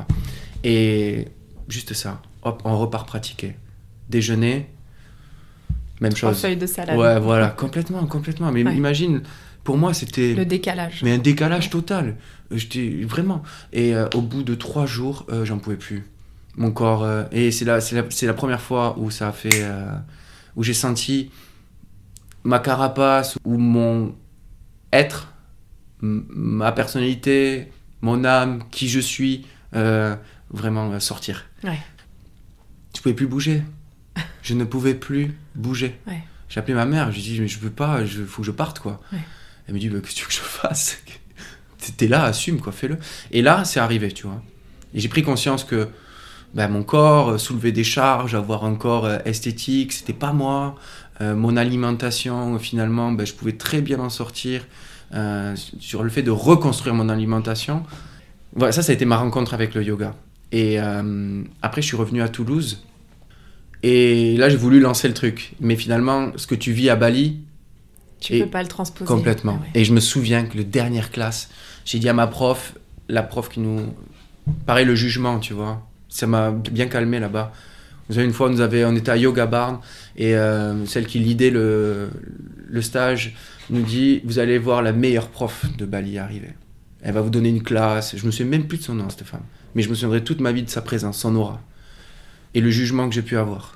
[0.64, 1.28] Et
[1.70, 3.56] juste ça, hop, on repart pratiquer.
[4.10, 4.70] Déjeuner,
[6.00, 6.42] même Trois chose.
[6.42, 6.98] feuilles de salade.
[6.98, 8.52] Ouais, voilà, complètement, complètement.
[8.52, 8.76] Mais Ouais.
[8.76, 9.22] imagine,
[9.64, 11.02] pour moi, c'était Le décalage.
[11.04, 12.16] mais un décalage total.
[12.52, 13.42] Euh, J'étais vraiment.
[13.74, 16.06] Et euh, au bout de trois jours, euh, j'en pouvais plus.
[16.58, 17.04] Mon corps.
[17.04, 19.66] euh, et c'est la, c'est la, la première fois où ça a fait.
[20.56, 21.32] où j'ai senti
[22.44, 24.16] ma carapace ou mon
[24.94, 25.34] être,
[26.02, 29.46] ma personnalité, mon âme, qui je suis,
[30.52, 31.46] vraiment sortir.
[31.64, 31.80] Ouais.
[33.06, 33.62] Pouvais plus bouger.
[34.42, 36.00] Je ne pouvais plus bouger.
[36.08, 36.24] Ouais.
[36.50, 38.48] J'ai appelé ma mère, je lui ai dit, mais je veux pas, il faut que
[38.48, 39.00] je parte, quoi.
[39.14, 39.20] Ouais.
[39.68, 40.98] Elle me dit, bah, qu'est-ce que tu veux que je fasse?
[41.98, 42.98] T'es- là, assume, quoi, fais-le.
[43.30, 44.42] Et là, c'est arrivé, tu vois.
[44.96, 45.88] Et j'ai pris conscience que
[46.56, 50.74] bah, mon corps, euh, soulever des charges, avoir un corps euh, esthétique, c'était pas moi.
[51.22, 54.66] Euh, mon alimentation, finalement, bah, je pouvais très bien en sortir
[55.14, 57.84] euh, sur le fait de reconstruire mon alimentation.
[58.56, 60.16] Voilà, ça, ça a été ma rencontre avec le yoga.
[60.52, 62.82] Et euh, après, je suis revenu à Toulouse.
[63.88, 65.54] Et là, j'ai voulu lancer le truc.
[65.62, 67.42] Mais finalement, ce que tu vis à Bali,
[68.20, 69.06] Tu peux pas le transposer.
[69.06, 69.60] Complètement.
[69.60, 69.80] Ah ouais.
[69.80, 71.52] Et je me souviens que le dernière classe,
[71.86, 72.74] j'ai dit à ma prof,
[73.10, 73.94] la prof qui nous.
[74.66, 75.88] Pareil, le jugement, tu vois.
[76.10, 77.54] Ça m'a bien calmé là-bas.
[78.10, 79.78] Vous savez, une fois, on, nous avait, on était à Yoga Barn
[80.18, 82.10] et euh, celle qui lidait le,
[82.68, 83.36] le stage
[83.70, 86.54] nous dit Vous allez voir la meilleure prof de Bali arriver.
[87.04, 88.18] Elle va vous donner une classe.
[88.18, 89.44] Je me souviens même plus de son nom, cette femme.
[89.76, 91.62] Mais je me souviendrai toute ma vie de sa présence, son aura.
[92.56, 93.75] Et le jugement que j'ai pu avoir.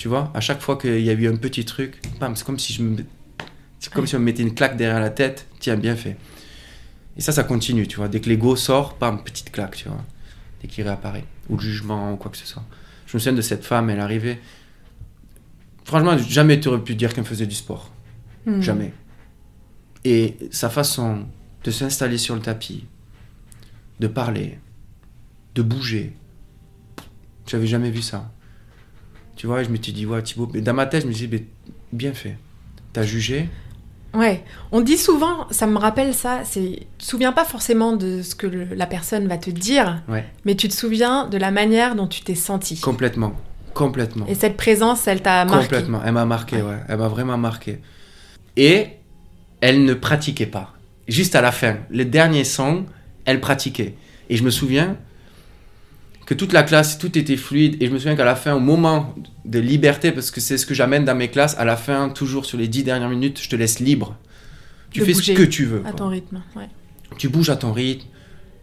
[0.00, 2.58] Tu vois, à chaque fois qu'il y a eu un petit truc, bam, c'est comme
[2.58, 3.04] si je me.
[3.78, 5.46] C'est comme si on me mettait une claque derrière la tête.
[5.58, 6.16] Tiens, bien fait.
[7.18, 8.08] Et ça, ça continue, tu vois.
[8.08, 10.02] Dès que l'ego sort, bam, petite claque, tu vois.
[10.62, 11.26] Dès qu'il réapparaît.
[11.50, 12.64] Ou le jugement, ou quoi que ce soit.
[13.06, 14.40] Je me souviens de cette femme, elle arrivait.
[15.84, 17.92] Franchement, jamais tu aurais pu dire qu'elle faisait du sport.
[18.46, 18.62] Hmm.
[18.62, 18.94] Jamais.
[20.04, 21.26] Et sa façon
[21.62, 22.86] de s'installer sur le tapis,
[23.98, 24.60] de parler,
[25.54, 26.16] de bouger,
[27.46, 28.32] j'avais jamais vu ça.
[29.40, 31.42] Tu vois, je m'étais dit, ouais, Thibaut, mais dans ma tête, je me disais, mais
[31.94, 32.36] bien fait.
[32.92, 33.48] T'as jugé,
[34.12, 38.20] Ouais, on dit souvent, ça me rappelle ça, c'est tu te souviens pas forcément de
[38.20, 40.26] ce que le- la personne va te dire, Ouais.
[40.44, 42.78] mais tu te souviens de la manière dont tu t'es senti.
[42.80, 43.32] complètement.
[43.72, 44.26] Complètement.
[44.26, 45.62] Et cette présence, elle t'a marqué.
[45.62, 46.02] Complètement.
[46.04, 46.62] Elle m'a marqué, Ouais.
[46.62, 46.78] ouais.
[46.88, 47.78] Elle m'a vraiment marqué.
[48.58, 48.88] Et
[49.62, 50.74] elle ne pratiquait pas.
[51.08, 52.84] Juste à la fin, les derniers sons,
[53.24, 53.94] elle pratiquait.
[54.28, 54.98] Et je me souviens
[56.30, 57.82] que toute la classe, tout était fluide.
[57.82, 60.64] Et je me souviens qu'à la fin, au moment de liberté, parce que c'est ce
[60.64, 63.48] que j'amène dans mes classes, à la fin, toujours sur les dix dernières minutes, je
[63.48, 64.16] te laisse libre.
[64.92, 65.82] Tu De fais ce que tu veux.
[65.84, 66.68] À ton rythme, ouais.
[67.18, 68.06] Tu bouges à ton rythme.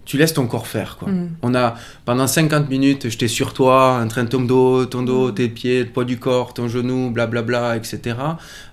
[0.06, 0.96] Tu laisses ton corps faire.
[0.98, 1.12] Quoi.
[1.12, 1.36] Mm.
[1.42, 1.76] On a,
[2.06, 5.36] pendant 50 minutes, j'étais sur toi, en train de ton dos, ton dos, Mm.
[5.36, 8.16] tes pieds, le poids du corps, ton genou, blablabla, etc.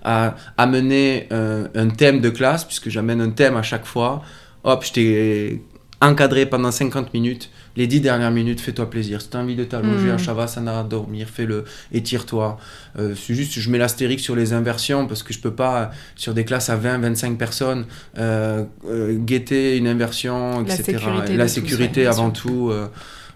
[0.05, 4.23] À amener euh, un thème de classe, puisque j'amène un thème à chaque fois.
[4.63, 5.61] Hop, je t'ai
[6.01, 7.49] encadré pendant 50 minutes.
[7.77, 9.21] Les 10 dernières minutes, fais-toi plaisir.
[9.21, 10.15] Si tu as envie de t'allonger Mm.
[10.15, 12.57] en shavasana, dormir, fais-le, étire-toi.
[12.97, 16.33] Euh, c'est juste, je mets l'astérique sur les inversions parce que je peux pas, sur
[16.33, 17.85] des classes à 20, 25 personnes,
[18.17, 20.83] euh, euh, guetter une inversion, La etc.
[20.99, 22.69] sécurité la sécurité avant tout.
[22.71, 22.87] euh,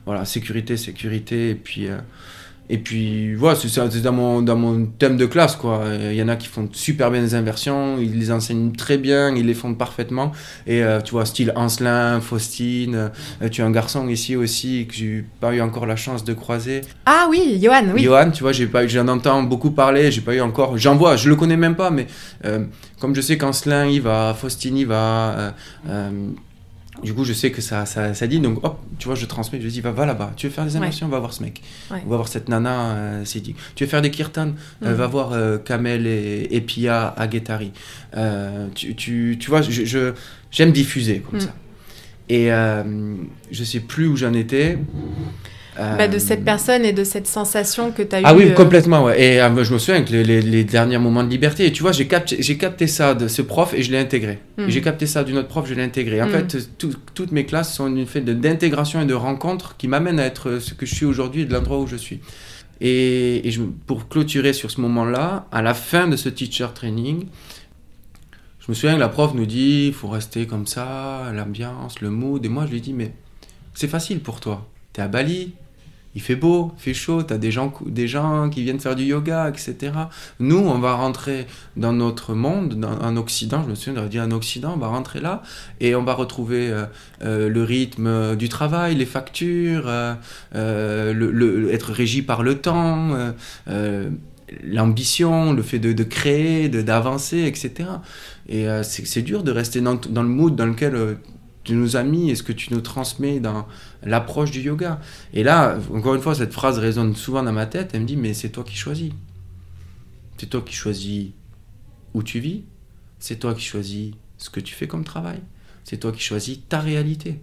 [0.05, 1.49] voilà, sécurité, sécurité.
[1.51, 1.97] Et puis, euh,
[2.71, 5.55] et puis voilà, c'est dans mon, dans mon thème de classe.
[5.55, 5.83] quoi.
[5.99, 9.35] Il y en a qui font super bien les inversions, ils les enseignent très bien,
[9.35, 10.31] ils les font parfaitement.
[10.67, 13.09] Et euh, tu vois, style Ancelin, Faustine.
[13.41, 16.33] euh, tu as un garçon ici aussi que j'ai pas eu encore la chance de
[16.33, 16.81] croiser.
[17.05, 18.03] Ah oui, Johan, oui.
[18.03, 21.15] Johan, tu vois, j'ai pas j'en entends beaucoup parler, j'ai pas eu encore, j'en vois,
[21.15, 22.07] je le connais même pas, mais
[22.45, 22.65] euh,
[22.99, 25.53] comme je sais qu'Ancelin il va, Faustine il va,
[27.03, 29.59] du coup je sais que ça, ça, ça dit, donc hop, tu vois, je transmets,
[29.61, 30.77] je dis, va, va là-bas, tu veux faire des Ouais.
[30.77, 32.01] inversions, va voir ce mec, Ouais.
[32.05, 33.55] on va voir cette nana, euh, c'est dit.
[33.75, 34.93] Tu veux faire des kirtans, euh, Mhm.
[34.95, 37.71] va voir euh, Kamel et, et Pia à Guettari.
[38.17, 40.13] Euh, tu, tu, tu vois, je, je-
[40.51, 41.45] j'aime diffuser comme Mhm.
[41.45, 41.53] ça.
[42.31, 42.49] Et
[43.51, 44.77] je sais plus où j'en étais.
[45.97, 48.37] Bah, de cette personne et de cette sensation que tu as ah eue.
[48.37, 49.21] oui, euh, complètement, ouais.
[49.21, 51.81] Et euh, je me souviens que les, les- les derniers moments de liberté, et tu
[51.83, 54.39] vois, j'ai capté, j'ai capté ça de ce prof et je l'ai intégré.
[54.57, 54.61] Mm.
[54.67, 56.21] Et J'ai capté ça d'une autre prof, je l'ai intégré.
[56.21, 56.31] En Mm.
[56.31, 60.19] fait, tout- toutes mes classes sont une fait de- d'intégration et de rencontre qui m'amènent
[60.19, 62.19] à être ce que je suis aujourd'hui et de l'endroit où je suis.
[62.81, 67.25] Et, et je, pour clôturer sur ce moment-là, à la fin de ce teacher training,
[68.59, 72.09] je me souviens que la prof nous dit, il faut rester comme ça, l'ambiance, le
[72.09, 72.45] mood.
[72.45, 73.11] Et moi, je lui dis, mais
[73.73, 74.67] c'est facile pour toi.
[74.93, 75.51] T'es à Bali,
[76.15, 79.03] il fait beau, il fait chaud, t'as des gens, des gens qui viennent faire du
[79.03, 79.93] yoga, etc.
[80.39, 81.45] Nous, on va rentrer
[81.77, 84.87] dans notre monde, dans, en Occident, je me souviens d'avoir dit en Occident, on va
[84.87, 85.43] rentrer là
[85.79, 86.85] et on va retrouver euh,
[87.21, 89.87] euh, le rythme euh, du travail, les factures,
[90.53, 93.09] être régi par le temps,
[94.63, 97.89] l'ambition, le fait de, de créer, de- d'avancer, etc.
[98.47, 101.17] Et c'est dur de rester dans, dans le mood dans lequel
[101.69, 103.67] tu nous as mis et ce que tu nous transmets dans
[104.03, 104.99] l'approche du yoga.
[105.33, 107.91] Et là, encore une fois, cette phrase résonne souvent dans ma tête.
[107.93, 109.11] Elle me dit, mais c'est toi qui choisis.
[110.37, 111.27] C'est toi qui choisis
[112.13, 112.63] où tu vis.
[113.19, 115.39] C'est toi qui choisis ce que tu fais comme travail.
[115.83, 117.39] C'est toi qui choisis ta réalité.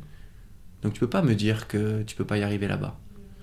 [0.83, 2.97] Donc tu peux pas me dire que tu peux pas y arriver là-bas.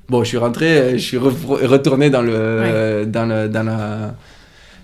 [0.09, 4.15] Bon, je suis rentré, je suis re- retourné dans le, dans le, dans la-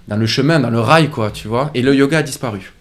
[0.08, 1.70] dans le chemin, dans le rail, quoi, tu vois.
[1.76, 2.72] Et le yoga a disparu.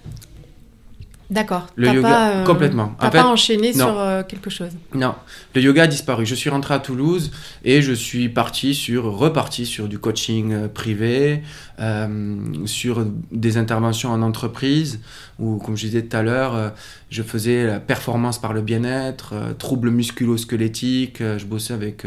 [1.30, 1.66] D'accord.
[1.76, 2.94] Le yoga, pas, euh, complètement.
[2.98, 3.86] T'as En pas enchaîné non.
[3.86, 4.70] sur euh, quelque chose.
[4.94, 5.14] Non,
[5.54, 6.24] le yoga a disparu.
[6.24, 7.30] Je suis rentré à Toulouse
[7.64, 11.42] et je suis parti sur, reparti sur du coaching euh, privé,
[11.80, 15.00] euh, sur des interventions en entreprise,
[15.38, 16.72] où, comme je disais tout à l'heure,
[17.10, 22.04] je faisais la performance par le bien-être, troubles musculo-squelettiques, je bossais avec,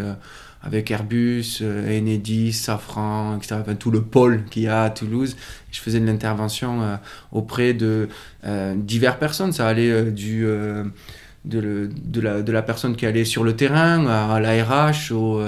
[0.63, 5.35] avec Airbus, euh, Enedis, Safran, etc., enfin, tout le pôle qu'il y a à Toulouse.
[5.71, 6.95] Je faisais de l'intervention euh,
[7.31, 8.09] auprès de
[8.45, 9.51] euh, diverses personnes.
[9.53, 10.41] Ça allait euh, du...
[10.43, 15.11] de, le- de la, de la personne qui allait sur le terrain, à, la RH,
[15.11, 15.41] au,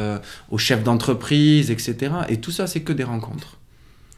[0.49, 2.12] au chef d'entreprise, etc.
[2.30, 3.58] Et tout ça, c'est que des rencontres.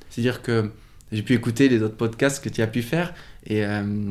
[0.09, 0.71] C'est-à-dire que
[1.11, 3.13] j'ai pu écouter les autres podcasts que tu as pu faire,
[3.45, 3.63] et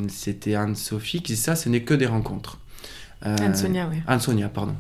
[0.09, 2.59] c'était Anne-Sophie qui disait ça, ce n'est que des rencontres.
[3.23, 3.97] Anne-Sonia, oui.
[4.07, 4.75] Anne-Sonia, pardon.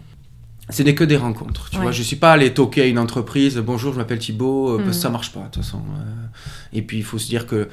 [0.70, 1.68] Ce n'est que des rencontres.
[1.70, 1.82] Tu Ouais.
[1.82, 3.56] vois, je suis pas allé toquer à une entreprise.
[3.58, 4.76] Bonjour, je m'appelle Thibaut.
[4.76, 4.92] parce que Mhm.
[5.02, 5.78] ça marche pas de toute façon.
[5.78, 6.26] euh.
[6.72, 7.68] Et puis il faut se dire que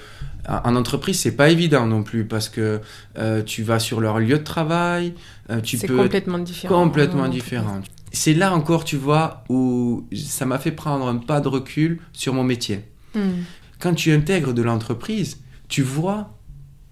[0.48, 2.82] en en entreprise c'est pas évident non plus parce que
[3.18, 5.14] euh, tu vas sur leur lieu de travail,
[5.50, 6.84] euh, tu C'est peux complètement différent.
[6.84, 7.82] complètement différent.
[8.12, 12.34] C'est là encore, tu vois, où ça m'a fait prendre un pas de recul sur
[12.34, 12.82] mon métier.
[13.16, 13.44] Hmm.
[13.80, 16.38] Quand tu intègres de l'entreprise, tu vois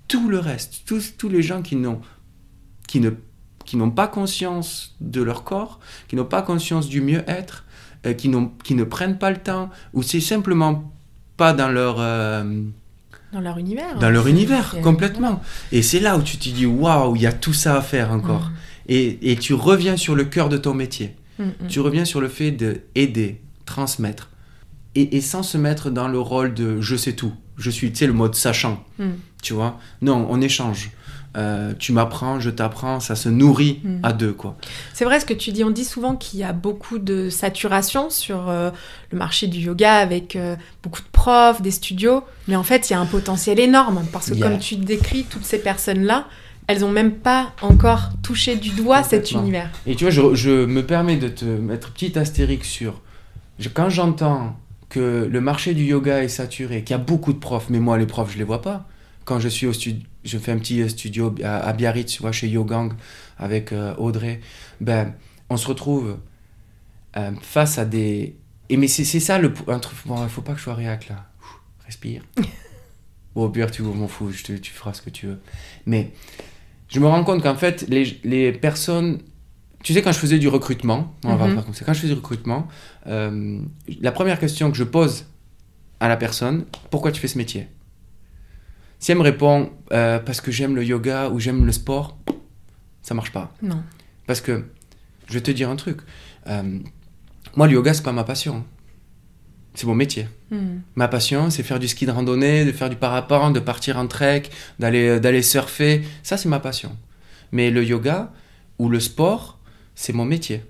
[0.08, 2.00] tout le reste, tous, tous les gens qui n'ont
[2.88, 3.12] qui ne
[3.69, 7.65] qui n'ont pas conscience de leur corps, qui n'ont pas conscience du mieux-être,
[8.08, 8.32] euh, qui,
[8.63, 10.91] qui ne prennent pas le temps, ou c'est simplement
[11.38, 12.63] pas dans leur, euh,
[13.32, 13.99] Dans leur univers.
[13.99, 15.39] dans leur univers, complètement.
[15.71, 18.12] Et c'est là où tu te dis, waouh, il y a tout ça à faire
[18.12, 18.45] encore.
[18.49, 18.88] Hmm.
[18.88, 21.15] Et, et tu reviens sur le cœur de ton métier.
[21.38, 21.67] Hmm, hmm.
[21.67, 24.32] Tu reviens sur le fait d'aider, transmettre.
[24.95, 27.34] Et, et sans se mettre dans le rôle de je sais tout.
[27.55, 28.84] Je suis, tu sais, le mode sachant.
[29.43, 29.79] Tu vois?
[30.01, 30.89] Non, on échange.
[31.38, 34.00] Euh, tu m'apprends, je t'apprends, ça se nourrit Mm.
[34.04, 34.58] à deux, quoi.
[34.94, 35.63] C'est vrai ce que tu dis.
[35.63, 38.72] On dit souvent qu'il y a beaucoup de saturation sur euh,
[39.12, 42.24] le marché du yoga avec euh, beaucoup de profs, des studios.
[42.48, 45.46] Mais en fait, il y a un potentiel énorme parce que, comme tu décris, toutes
[45.46, 46.26] ces personnes-là,
[46.65, 49.70] elles n'ont même pas encore touché du doigt cet univers.
[49.86, 53.02] Et tu vois, je, je me permets de te mettre petit astérique sur.
[53.60, 54.56] je- quand j'entends
[54.89, 58.00] que le marché du yoga est saturé, qu'il y a beaucoup de profs, mais moi,
[58.00, 58.88] les profs, je les vois pas.
[59.26, 62.32] Quand je suis au studio, je fais un petit euh, studio à, Biarritz, tu vois,
[62.32, 62.93] chez Yogang,
[63.38, 64.41] avec euh, Audrey,
[64.82, 65.13] ben,
[65.49, 66.17] on se retrouve
[67.17, 68.36] euh, face à des.
[68.69, 69.53] Et mais c'est ça le.
[69.67, 69.97] un truc.
[70.05, 71.25] Bon, il faut pas que je sois réac là.
[71.41, 72.23] Ouh, Respire.
[73.36, 75.39] Ou au pire, tu m'en fous, je te- tu feras ce que tu veux.
[75.86, 76.12] Mais
[76.89, 79.19] je me rends compte qu'en fait, les, les personnes.
[79.82, 82.13] Tu sais, quand je faisais du recrutement, on va faire comme ça, quand je faisais
[82.13, 82.67] du recrutement,
[83.08, 83.62] euh,
[84.01, 85.25] la première question que je pose
[86.01, 87.67] à la personne, pourquoi tu fais ce métier?
[89.00, 92.18] Si elle me répond euh, parce que j'aime le yoga ou j'aime le sport,
[93.02, 93.54] ça marche pas.
[93.62, 93.82] Non.
[94.28, 94.66] Parce que,
[95.28, 96.00] je vais te dire un truc,
[96.48, 96.80] euh,
[97.56, 98.66] moi le yoga c'est pas ma passion,
[99.74, 100.28] c'est mon métier.
[100.52, 100.80] Hmm.
[100.96, 104.08] Ma passion, c'est faire du ski de randonnée, de faire du parapente, de partir en
[104.08, 104.44] trek,
[104.80, 106.04] d'aller d'aller surfer.
[106.24, 106.98] Ça, c'est ma passion.
[107.52, 108.34] Mais le yoga
[108.78, 109.60] ou le sport,
[109.96, 110.64] c'est mon métier.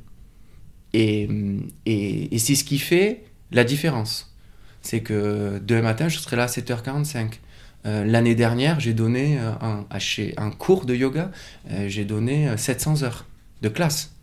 [0.93, 1.27] Et,
[1.85, 4.35] et, et c'est ce qui fait la différence.
[4.81, 7.39] C'est que demain matin, je serai là à 7h45.
[7.85, 9.51] Euh, L'année dernière, j'ai donné euh,
[10.37, 11.31] un, cours de yoga,
[11.71, 13.25] euh, j'ai donné euh, 700 heures
[13.61, 14.13] de classe.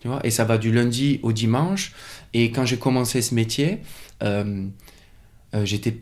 [0.00, 1.92] Tu vois et ça va du lundi au dimanche.
[2.34, 3.78] Et quand j'ai commencé ce métier,
[5.64, 5.96] j'étais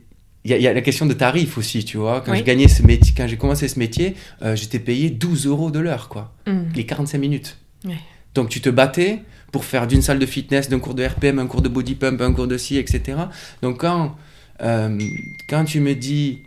[0.47, 2.21] il y, a- il y a la question de tarif aussi, tu vois.
[2.21, 2.39] Quand Oui.
[2.39, 5.79] j'ai gagné ce métier, quand j'ai commencé ce métier, euh, j'étais payé 12 euros de
[5.79, 6.65] l'heure, quoi, Hmm.
[6.75, 7.57] les 45 minutes.
[8.35, 11.47] Donc tu te battais pour faire d'une salle de fitness, d'un cours de RPM, un
[11.47, 13.17] cours de body pump, un cours de ci, etc.
[13.63, 14.17] Donc quand,
[14.61, 14.99] euh,
[15.49, 16.41] quand tu me dis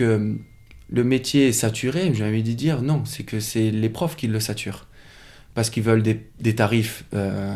[0.00, 0.36] que
[0.88, 4.26] le métier est saturé, j'ai envie de dire non, c'est que c'est les profs qui
[4.26, 4.86] le saturent.
[5.54, 7.04] Parce qu'ils veulent des, tarifs.
[7.12, 7.54] euh,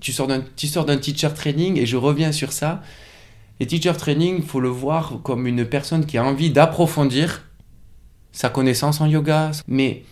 [0.00, 2.82] tu sors d'un teacher training et je reviens sur ça.
[3.60, 7.44] Les teacher training, faut le voir comme une personne qui a envie d'approfondir
[8.32, 9.52] sa connaissance en yoga.
[9.68, 10.02] Mais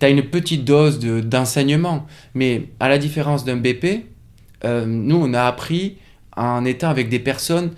[0.00, 2.06] tu as une petite dose de- d'enseignement.
[2.34, 4.06] Mais à la différence d'un BP,
[4.64, 5.98] euh, nous, on a appris
[6.36, 7.72] en étant avec des personnes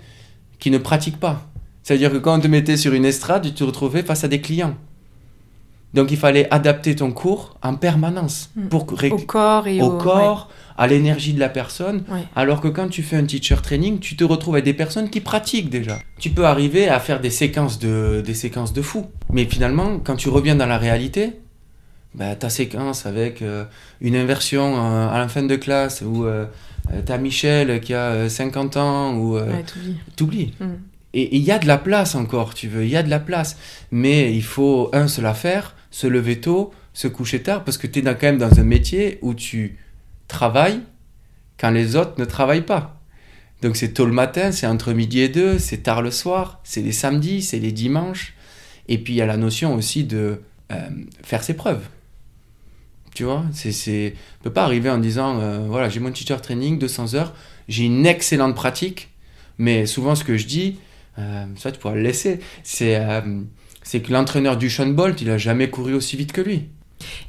[0.59, 1.51] qui ne pratiquent pas.
[1.85, 4.41] C'est-à-dire que quand on te mettait sur une estrade, tu te retrouvais face à des
[4.41, 4.73] clients.
[5.93, 8.67] Donc il fallait adapter ton cours en permanence Mm.
[8.69, 12.03] pour ré- Au corps et au au, corps, à l'énergie de la personne.
[12.09, 12.23] Ouais.
[12.35, 15.21] Alors que quand tu fais un teacher training, tu te retrouves avec des personnes qui
[15.21, 15.99] pratiquent déjà.
[16.19, 19.05] Tu peux arriver à faire des séquences de, des séquences de fou.
[19.31, 21.33] Mais finalement, quand tu reviens dans la réalité,
[22.15, 23.63] bah, ta séquence avec euh,
[24.01, 26.45] une inversion euh, à la fin de classe, ou euh,
[26.91, 29.95] euh, t'as Michel qui a euh, 50 ans, ou Ouais, t'oublies.
[30.17, 30.53] t'oublies.
[31.15, 33.21] Et il y a de la place encore, tu veux, il y a de la
[33.21, 33.57] place.
[33.89, 37.87] Mais il faut, un, se la faire, se lever tôt, se coucher tard, parce que
[37.87, 39.77] tu es quand même dans un métier où tu
[40.27, 40.81] travailles
[41.57, 43.01] quand les autres ne travaillent pas.
[43.61, 46.81] Donc c'est tôt le matin, c'est entre midi et deux, c'est tard le soir, c'est
[46.81, 48.33] les samedis, c'est les dimanches.
[48.89, 50.41] Et puis il y a la notion aussi de
[50.73, 50.89] euh,
[51.23, 51.87] faire ses preuves.
[53.13, 54.13] Tu vois, c'est...
[54.41, 57.33] on peut pas arriver en disant, euh, voilà, j'ai mon teacher training, 200 heures,
[57.69, 59.07] j'ai une excellente pratique,
[59.57, 60.77] mais souvent ce que je dis,
[61.19, 63.21] euh, ça tu pourras le laisser, c'est, euh,
[63.83, 66.69] c'est que l'entraîneur du Sean Bolt, il a jamais couru aussi vite que lui.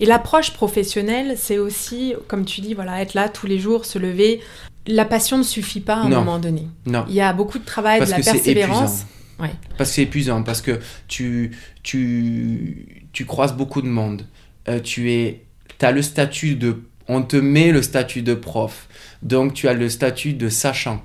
[0.01, 3.99] Et l'approche professionnelle, c'est aussi, comme tu dis, voilà, être là tous les jours, se
[3.99, 4.40] lever.
[4.87, 6.18] La passion ne suffit pas à un Non.
[6.18, 6.68] moment donné.
[6.87, 7.05] Non.
[7.09, 9.07] Il y a beaucoup de travail, Parce de la persévérance.
[9.40, 9.51] Ouais.
[9.77, 11.51] Parce que c'est épuisant, parce que tu,
[11.83, 14.22] tu, tu croises beaucoup de monde.
[14.68, 15.44] Euh, tu es,
[15.83, 16.83] as le statut de...
[17.09, 18.88] On te met le statut de prof.
[19.22, 21.03] Donc tu as le statut de sachant.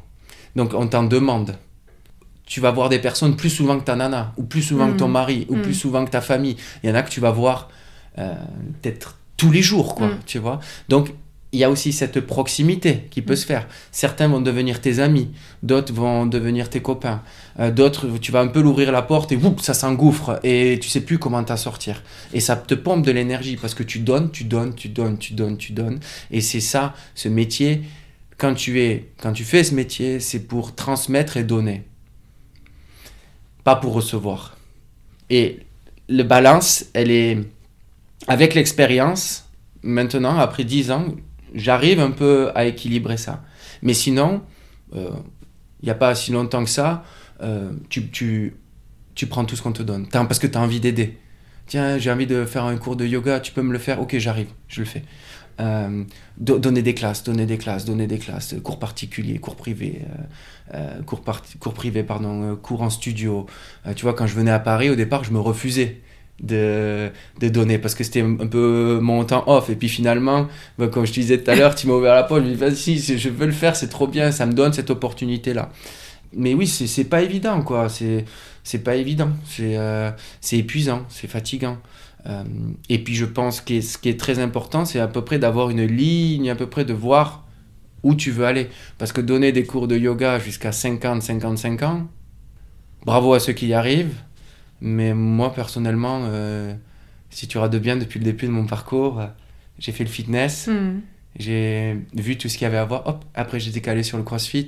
[0.55, 1.57] Donc on t'en demande.
[2.51, 5.07] Tu vas voir des personnes plus souvent que ta nana, ou plus souvent que ton
[5.07, 5.13] Mhm.
[5.13, 6.57] mari, ou plus souvent que ta famille.
[6.83, 7.69] Il y en a que tu vas voir
[8.17, 8.33] euh,
[8.81, 10.19] peut-être tous les jours, quoi, Mm.
[10.25, 10.59] tu vois.
[10.89, 11.13] Donc,
[11.53, 13.43] il y a aussi cette proximité qui peut Mm.
[13.43, 13.67] se faire.
[13.93, 15.29] Certains vont devenir tes amis,
[15.63, 17.21] d'autres vont devenir tes copains,
[17.61, 20.99] euh, d'autres, tu vas un peu l'ouvrir la porte et ça s'engouffre et tu sais
[21.09, 22.03] plus comment t'en sortir.
[22.33, 25.31] Et ça te pompe de l'énergie parce que tu donnes, tu donnes, tu donnes, tu
[25.33, 25.99] donnes, tu donnes.
[26.31, 27.83] Et c'est ça, ce métier,
[28.37, 31.83] quand tu, es, quand tu fais ce métier, c'est pour transmettre et donner,
[33.63, 34.57] pas pour recevoir.
[35.29, 35.59] Et
[36.09, 37.37] le balance, elle est
[38.27, 39.49] avec l'expérience.
[39.83, 41.05] Maintenant, après 10 ans,
[41.53, 43.43] j'arrive un peu à équilibrer ça.
[43.81, 44.41] Mais sinon,
[44.95, 45.09] euh,
[45.81, 47.03] il n'y a pas si longtemps que ça,
[47.41, 48.55] euh, tu, tu,
[49.15, 50.07] tu prends tout ce qu'on te donne.
[50.07, 51.17] Parce que tu as envie d'aider.
[51.67, 54.01] Tiens, j'ai envie de faire un cours de yoga, tu peux me le faire?
[54.01, 55.03] Ok, j'arrive, je le fais.
[55.61, 56.03] Euh,
[56.37, 60.75] do- donner des classes, donner des classes, donner des classes, cours particuliers, cours privés, euh,
[60.75, 63.45] euh, cours, par- cours privés, pardon, cours en studio.
[63.95, 66.01] Tu vois, quand je venais à Paris, au départ, je me refusais
[66.41, 69.69] de, de donner parce que c'était un peu mon temps off.
[69.69, 70.47] Et puis finalement,
[70.79, 72.51] bah, comme je te disais tout à l'heure, tu m'as ouvert la porte, je me
[72.53, 75.69] dis, vas-y, c'est- je veux le faire, c'est trop bien, ça me donne cette opportunité-là.
[76.33, 77.87] Mais oui, c'est pas évident, quoi.
[77.89, 79.29] C'est pas évident.
[79.45, 80.11] C'est euh,
[80.53, 81.77] épuisant, c'est fatigant.
[82.27, 82.43] Euh,
[82.89, 85.69] et puis je pense que ce qui est très important, c'est à peu près d'avoir
[85.69, 87.47] une ligne, à peu près de voir
[88.03, 88.69] où tu veux aller.
[88.97, 92.07] Parce que donner des cours de yoga jusqu'à 50, 55 ans,
[93.05, 94.15] bravo à ceux qui y arrivent.
[94.81, 96.73] Mais moi, personnellement, euh,
[97.29, 99.27] si tu regardes bien depuis le début de mon parcours, euh,
[99.79, 100.99] j'ai fait le fitness, Hmm.
[101.37, 103.07] j'ai vu tout ce qu'il y avait à voir.
[103.07, 104.67] Hop, après j'ai décalé sur le crossfit.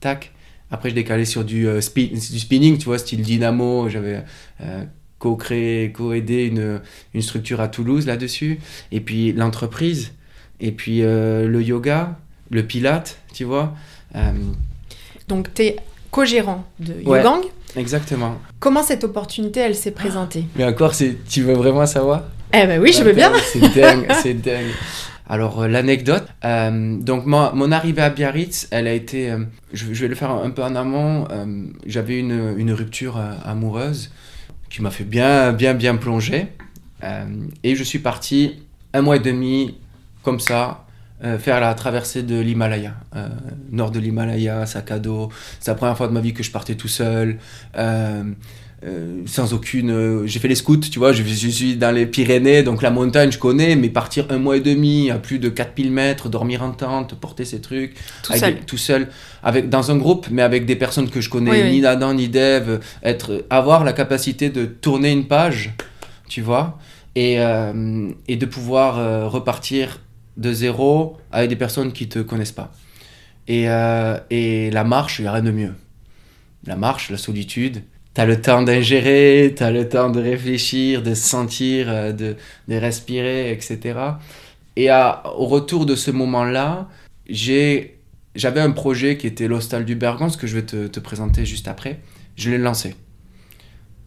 [0.00, 0.32] Tac.
[0.70, 3.88] Après j'ai décalé sur du, euh, spi- du spinning, tu vois, style dynamo.
[3.88, 4.24] J'avais
[4.62, 4.84] euh,
[5.22, 6.80] co-créé, co-aidé une,
[7.14, 8.58] une structure à Toulouse là-dessus.
[8.90, 10.12] Et puis l'entreprise.
[10.60, 12.18] Et puis euh, le yoga,
[12.50, 13.72] le pilate, tu vois.
[14.16, 14.32] Euh,
[15.28, 15.76] Donc, tu es
[16.10, 17.18] co-gérant de Ouais.
[17.18, 17.42] Yogang.
[17.76, 18.36] exactement.
[18.58, 20.44] Comment cette opportunité, elle s'est présentée?
[20.56, 22.24] Mais encore, c'est, tu veux vraiment savoir?
[22.52, 23.32] Eh ben oui, je veux bien.
[23.52, 24.72] C'est dingue, c'est dingue.
[25.28, 29.38] Alors, euh, l'anecdote, euh, donc moi, mon arrivée à Biarritz, elle a été, euh,
[29.72, 31.46] je, je vais le faire un peu en amont, euh,
[31.86, 34.10] j'avais une, une rupture amoureuse
[34.72, 36.48] qui m'a fait bien, bien, bien plonger.
[37.04, 37.26] Euh,
[37.62, 38.62] et je suis parti
[38.94, 39.76] un mois et demi,
[40.22, 40.86] comme ça,
[41.22, 43.28] euh, faire la traversée de l'Himalaya, euh,
[43.70, 45.28] nord de l'Himalaya, sac à dos.
[45.60, 47.38] C'est la première fois de ma vie que je partais tout seul.
[48.84, 49.90] Euh, sans aucune.
[49.90, 52.90] euh, j'ai fait les scouts, tu vois, je, je suis dans les Pyrénées, donc la
[52.90, 56.64] montagne je connais, mais partir un mois et demi à plus de 4000 mètres, dormir
[56.64, 58.58] en tente, porter ces trucs, Tout avec seul.
[58.66, 59.08] tout seul,
[59.44, 61.70] avec, dans un groupe, mais avec des personnes que je connais, Oui, oui.
[61.70, 65.74] ni d'Adam ni d'Ève, être, avoir la capacité de tourner une page,
[66.28, 66.76] tu vois,
[67.14, 70.00] et, euh, et de pouvoir repartir
[70.36, 72.72] de zéro avec des personnes qui te connaissent pas.
[73.46, 73.66] Et,
[74.30, 75.74] et la marche, il n'y a rien de mieux.
[76.66, 77.82] La marche, la solitude,
[78.14, 82.36] T'as le temps d'ingérer, t'as le temps de réfléchir, de sentir, euh, de,
[82.68, 84.18] de respirer, etc.
[84.76, 86.88] Et à- au retour de ce moment-là,
[87.28, 87.98] j'ai,
[88.34, 91.68] j'avais un projet qui était l'hostal du Bergance, que je vais te, te présenter juste
[91.68, 92.00] après.
[92.36, 92.96] Je l'ai lancé.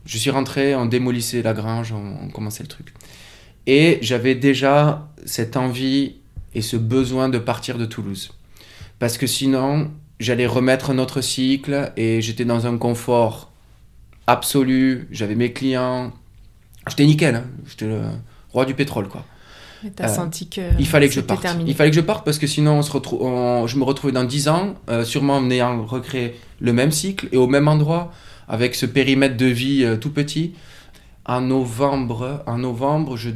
[0.06, 2.94] Je suis rentré, on démolissait la grange, on, on commençait le truc.
[3.66, 6.18] Et j'avais déjà cette envie
[6.54, 8.32] et ce besoin de partir de Toulouse.
[9.00, 13.52] Parce que sinon, j'allais remettre un autre cycle et j'étais dans un confort
[14.28, 15.08] absolu.
[15.12, 16.12] J'avais mes clients.
[16.88, 17.36] J'étais nickel.
[17.36, 17.44] hein.
[17.68, 18.02] J'étais le
[18.52, 19.26] roi du pétrole, quoi.
[19.96, 21.42] T'as Euh, senti que Il fallait que je parte.
[21.44, 21.70] terminé.
[21.70, 24.14] Il fallait que je parte parce que sinon on se retrouve, on- je me retrouvais
[24.14, 28.12] dans 10 ans, euh, sûrement en ayant recréé le même cycle et au même endroit,
[28.48, 30.54] avec ce périmètre de vie euh, tout petit.
[31.28, 33.30] En novembre, en novembre, je,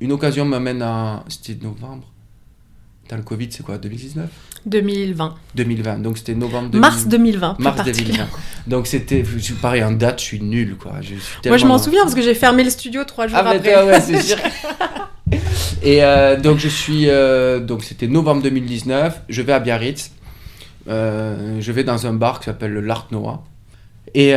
[0.00, 1.24] une occasion m'amène à.
[1.28, 2.09] C'était novembre.
[3.10, 4.28] Dans le Covid, c'est quoi 2019
[4.66, 5.34] 2020.
[5.56, 5.98] 2020.
[5.98, 6.80] Donc c'était novembre 2020.
[6.80, 7.54] Mars 2020.
[7.54, 8.24] plus Mars particulièrement.
[8.66, 8.76] 2020.
[8.76, 9.24] Donc c'était.
[9.60, 11.00] Pareil, en date, je suis nul, quoi.
[11.00, 13.50] Je suis Moi, je m'en souviens parce que j'ai fermé le studio trois jours ah,
[13.50, 13.84] après.
[13.84, 14.36] ouais, c'est sûr.
[15.82, 17.08] Et euh, donc, je suis.
[17.08, 19.22] euh, donc, c'était novembre 2019.
[19.28, 20.12] Je vais à Biarritz.
[20.88, 23.44] Euh, je vais dans un bar qui s'appelle le L'Art Noah.
[24.14, 24.34] Et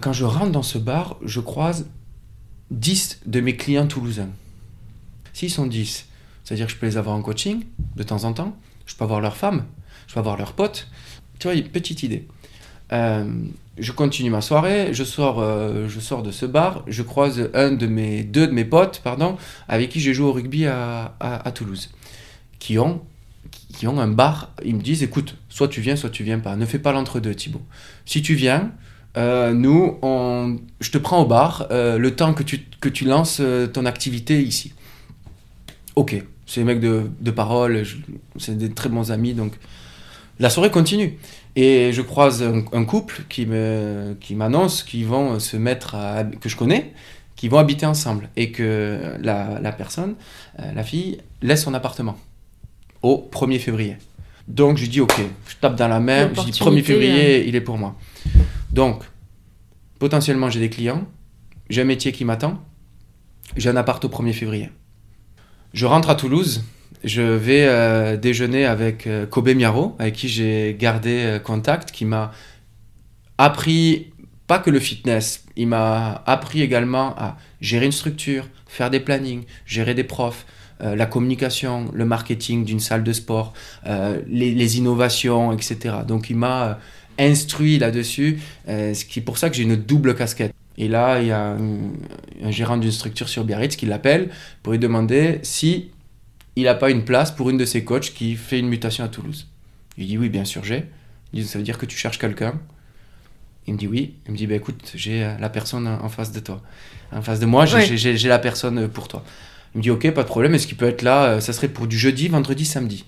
[0.00, 1.86] quand je rentre dans ce bar, je croise
[2.70, 4.28] 10 de mes clients toulousains.
[5.32, 6.05] S'ils sont 10,
[6.46, 7.64] c'est-à-dire que je peux les avoir en coaching
[7.96, 8.56] de temps en temps.
[8.86, 9.64] Je peux avoir leurs femmes.
[10.06, 10.86] Je peux avoir leurs potes.
[11.40, 12.28] Tu vois, petite idée.
[12.92, 13.28] Euh,
[13.76, 17.72] je continue ma soirée, je sors, euh, je sors de ce bar, je croise un
[17.72, 21.90] de mes, deux de mes potes, pardon, avec qui j'ai joué au rugby à, Toulouse,
[22.60, 23.02] qui ont,
[23.76, 24.52] qui ont un bar.
[24.64, 26.54] Ils me disent, écoute, soit tu viens, soit tu viens pas.
[26.54, 27.62] Ne fais pas l'entre-deux, Thibaut.
[28.04, 28.70] Si tu viens,
[29.16, 33.42] euh, nous, on, je te prends au bar le temps que tu, que tu lances
[33.72, 34.72] ton activité ici.
[35.96, 37.82] Ok, c'est des mecs de, de parole,
[38.38, 39.52] c'est des très bons amis, donc
[40.38, 41.18] la soirée continue.
[41.56, 46.24] Et je croise un, un couple qui me qui m'annonce qu'ils vont se mettre à,
[46.24, 46.92] que je connais,
[47.34, 50.14] qui vont habiter ensemble et que la, la personne,
[50.60, 52.18] euh, la fille, laisse son appartement
[53.02, 53.96] au 1er février.
[54.48, 55.18] Donc je dis ok,
[55.48, 57.96] je tape dans la main, je dis 1er L'opportunité, février, il est pour moi.
[58.70, 59.02] Donc
[59.98, 61.06] potentiellement j'ai des clients,
[61.70, 62.62] j'ai un métier qui m'attend,
[63.56, 64.70] j'ai un appart au 1er février.
[65.76, 66.64] Je rentre à Toulouse,
[67.04, 72.06] je vais euh, déjeuner avec euh, Kobe Miaro, avec qui j'ai gardé euh, contact, qui
[72.06, 72.32] m'a
[73.36, 74.10] appris
[74.46, 79.44] pas que le fitness, il m'a appris également à gérer une structure, faire des plannings,
[79.66, 80.46] gérer des profs,
[80.80, 83.52] euh, la communication, le marketing d'une salle de sport,
[83.84, 85.96] les, les innovations, etc.
[86.08, 86.78] Donc il m'a
[87.18, 90.55] instruit là-dessus, ce qui est pour ça que j'ai une double casquette.
[90.78, 91.58] Et là, il y a un,
[92.42, 94.30] un gérant d'une structure sur Biarritz qui l'appelle
[94.62, 95.90] pour lui demander si
[96.56, 99.08] il n'a pas une place pour une de ses coachs qui fait une mutation à
[99.08, 99.46] Toulouse.
[99.98, 100.84] Lui dis oui, bien sûr, j'ai.
[101.32, 102.54] Il dit ça veut dire que tu cherches quelqu'un
[103.66, 104.14] Il me dit oui.
[104.26, 106.62] Il me dit bah, écoute, j'ai euh, la personne en face de toi.
[107.12, 109.22] En face de moi, j'ai la personne euh, pour toi.
[109.74, 110.54] Il me dit ok, pas de problème.
[110.54, 113.04] Est-ce qu'il peut être là euh, Ça serait pour du jeudi, vendredi, samedi?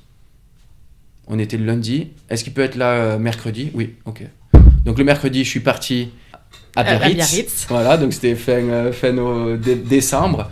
[1.26, 2.08] On était le lundi.
[2.28, 3.70] Est-ce qu'il peut être là mercredi?
[3.74, 4.24] Oui, ok.
[4.84, 6.10] Donc le mercredi, je suis parti
[6.76, 7.14] à Biarritz.
[7.68, 10.50] Voilà, donc c'était fin, euh, fin au- dé- décembre.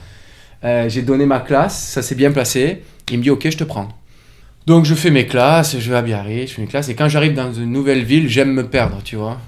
[0.64, 2.82] Euh, j'ai donné ma classe, ça s'est bien placé.
[3.10, 3.88] Il me dit ok, je te prends.
[4.66, 6.88] Donc je fais mes classes, je vais à Biarritz, je fais mes classes.
[6.88, 9.38] Et quand j'arrive dans une nouvelle ville, j'aime me perdre, tu vois.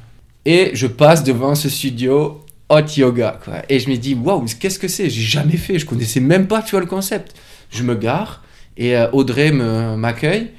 [0.44, 3.54] Et je passe devant ce studio hot yoga, quoi.
[3.68, 5.10] Et je me dis, waouh, qu'est-ce que c'est?
[5.10, 7.34] J'ai jamais fait, je connaissais même pas, tu vois, le concept.
[7.70, 8.42] Je me gare
[8.76, 10.50] et euh, Audrey me- m'accueille.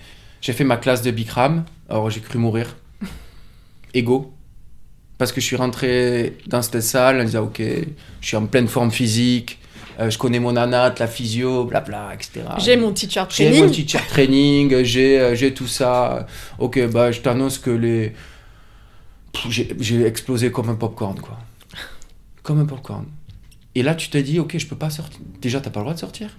[0.42, 1.64] J'ai fait ma classe de Bikram.
[1.90, 2.76] Alors j'ai cru mourir.
[3.94, 4.34] Ego.
[5.20, 7.62] Parce que je suis rentré dans cette salle en disant, ok,
[8.22, 9.60] je suis en pleine forme physique,
[10.00, 12.42] euh, je connais mon anat, la physio, blabla, etc.
[12.58, 13.66] J'ai mon teacher J'ai training.
[13.66, 16.26] mon teacher training, j'ai euh, j'ai tout ça.
[16.58, 18.14] Ok, bah je t'annonce que les.
[19.50, 21.38] J'ai j'ai explosé comme un popcorn, quoi.
[22.42, 23.06] Comme un popcorn.
[23.76, 25.20] Et là, tu te dis, ok, je peux pas sortir.
[25.42, 26.30] Déjà, t'as pas le droit de sortir.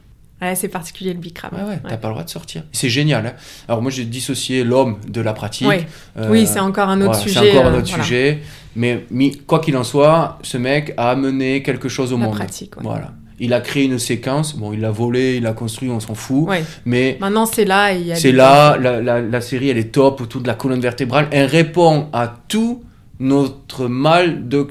[0.42, 1.50] Ouais, c'est particulier le Bikram.
[1.54, 2.62] Ouais, ouais, t'as pas le droit de sortir.
[2.72, 3.26] C'est génial.
[3.26, 3.32] hein.
[3.68, 5.68] Alors, moi, j'ai dissocié l'homme de la pratique.
[5.68, 5.86] Ouais.
[6.16, 7.40] Euh, Oui, c'est encore un autre sujet.
[7.40, 8.04] C'est encore un euh, autre voilà.
[8.04, 8.38] sujet.
[8.76, 9.04] Mais
[9.46, 12.36] quoi qu'il en soit, ce mec a amené quelque chose au La monde.
[12.36, 12.72] pratique.
[12.80, 13.12] Voilà.
[13.42, 14.54] Il a créé une séquence.
[14.56, 16.48] Bon, il l'a volé, il l'a construit, on s'en fout.
[16.84, 17.90] Mais Maintenant, c'est là.
[18.14, 21.26] c'est là, la, la, la série, elle est top autour de la colonne vertébrale.
[21.32, 22.82] Elle répond à tout
[23.18, 24.66] notre mal de,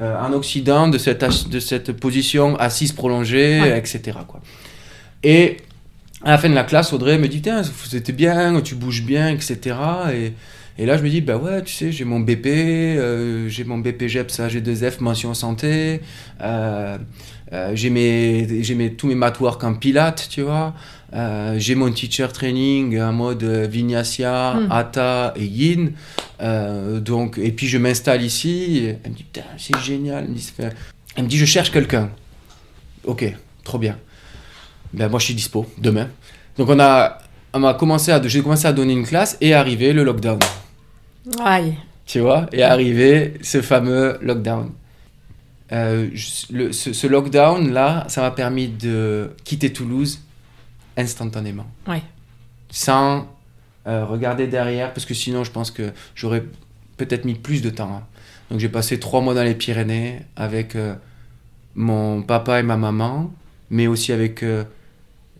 [0.00, 4.00] euh, en Occident de cette, as- de cette position assise prolongée, etc.
[4.26, 4.40] Quoi.
[5.24, 5.58] Et
[6.24, 9.28] à la fin de la classe, Audrey me dit Tiens, c'était bien, tu bouges bien,
[9.28, 9.76] etc.
[10.12, 10.32] Et,
[10.78, 13.78] et là, je me dis Bah ouais, tu sais, j'ai mon BP, euh, j'ai mon
[13.78, 16.00] BPGEPS AG2F mention santé,
[16.40, 16.96] euh,
[17.52, 20.74] euh, j'ai mes, j'ai mes, tous mes mat work en pilates, tu vois.
[21.14, 24.72] Euh, j'ai mon teacher training en mode Vinyasa, Hmm.
[24.72, 25.92] Hatha et Yin.
[26.40, 28.86] Euh, donc, et puis je m'installe ici.
[29.04, 30.26] elle me dit, putain, c'est génial.
[31.16, 32.10] Elle me dit, je cherche quelqu'un.
[33.04, 33.30] Ok,
[33.64, 33.98] trop bien.
[34.92, 36.08] Ben, moi, je suis dispo demain.
[36.58, 37.18] Donc, on a,
[37.54, 40.38] on a commencé à, j'ai commencé à donner une classe et arrivé le lockdown.
[41.44, 41.74] Aïe.
[42.04, 44.70] Tu vois, est arrivé ce fameux lockdown.
[45.72, 46.10] Euh,
[46.50, 50.20] le- ce, ce lockdown-là, ça m'a permis de quitter Toulouse
[50.98, 51.66] instantanément.
[51.88, 52.02] Ouais.
[52.70, 53.26] Sans
[53.86, 56.44] euh, regarder derrière, parce que sinon, je pense que j'aurais
[56.98, 57.90] peut-être mis plus de temps.
[57.96, 58.02] hein.
[58.50, 60.94] Donc, j'ai passé trois mois dans les Pyrénées avec euh,
[61.74, 63.32] mon papa et ma maman,
[63.70, 64.42] mais aussi avec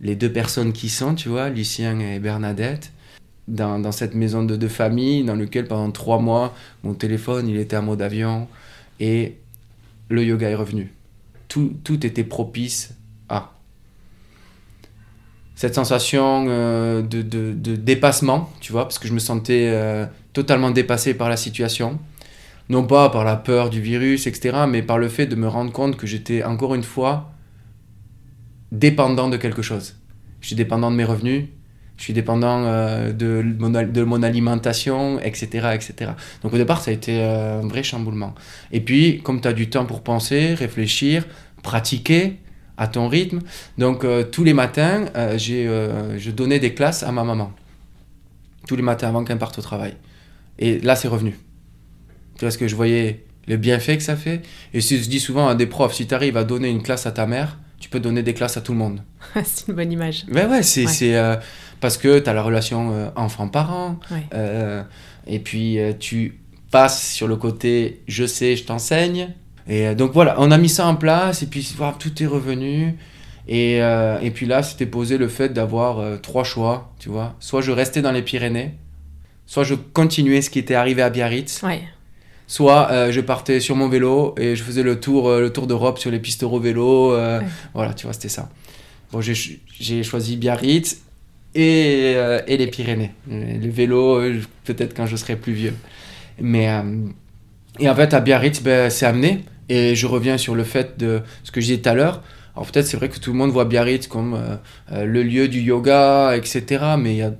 [0.03, 2.91] les deux personnes qui sont, tu vois, Lucien et Bernadette,
[3.47, 7.77] dans, cette maison de, de famille, dans lequel pendant trois mois, mon téléphone, il était
[7.77, 8.47] en mode avion,
[8.99, 9.37] et
[10.09, 10.93] le yoga est revenu.
[11.47, 12.93] Tout, tout était propice
[13.29, 13.53] à
[15.55, 20.05] cette sensation euh, de, de- de dépassement, tu vois, parce que je me sentais euh,
[20.33, 21.99] totalement dépassé par la situation.
[22.69, 25.71] Non pas par la peur du virus, etc., mais par le fait de me rendre
[25.71, 27.32] compte que j'étais encore une fois
[28.73, 29.95] dépendant de quelque chose.
[30.41, 31.45] Je suis dépendant de mes revenus,
[31.97, 36.11] je suis dépendant euh, de, mon, alimentation, etc., etc.
[36.41, 38.33] Donc au départ, ça a été euh, un vrai chamboulement.
[38.71, 41.25] Et puis, comme tu as du temps pour penser, réfléchir,
[41.61, 42.39] pratiquer
[42.77, 43.39] à ton rythme,
[43.77, 45.05] donc euh, tous les matins,
[45.37, 47.53] je donnais des classes à ma maman.
[48.67, 49.93] Tous les matins avant qu'elle parte au travail.
[50.57, 51.37] Et là, c'est revenu.
[52.37, 53.23] Tu vois ce que je voyais?
[53.47, 54.41] Le bienfait que ça fait?
[54.73, 57.11] Et je dis souvent à des profs, si tu arrives à donner une classe à
[57.11, 59.01] ta mère, tu peux donner des classes à tout le monde.
[59.43, 60.25] c'est une bonne image.
[60.31, 61.15] Ouais, ouais, c'est Ouais.
[61.15, 61.35] euh,
[61.81, 63.99] parce que tu as la relation euh, enfant-parent.
[64.11, 64.23] Ouais.
[64.33, 64.83] euh,
[65.27, 66.39] et puis tu
[66.71, 69.29] passes sur le côté je sais, je t'enseigne.
[69.67, 72.95] Et donc voilà, on a mis ça en place et puis voilà, tout est revenu.
[73.47, 77.35] Et, et puis là, c'était posé le fait d'avoir trois choix, tu vois.
[77.39, 78.75] Soit je restais dans les Pyrénées,
[79.45, 81.81] soit je continuais ce qui était arrivé à Biarritz, Ouais.
[82.53, 85.65] Soit euh, je partais sur mon vélo et je faisais le tour, euh, le tour
[85.65, 87.11] d'Europe sur les pistes vélo.
[87.13, 87.45] Euh, Ouais.
[87.73, 88.49] Voilà, tu vois, c'était ça.
[89.11, 91.01] Bon, j'ai ch- j'ai choisi Biarritz
[91.55, 92.15] et,
[92.47, 93.11] et les Pyrénées.
[93.27, 94.21] Le vélo,
[94.65, 95.73] peut-être quand je serai plus vieux.
[96.39, 96.69] Mais,
[97.79, 99.45] et en fait, à Biarritz, ben, c'est amené.
[99.69, 102.21] Et je reviens sur le fait de ce que je disais tout à l'heure.
[102.55, 104.39] Alors peut-être c'est vrai que tout le monde voit Biarritz comme
[104.91, 106.83] le lieu du yoga, etc.
[106.99, 107.33] Mais il y a,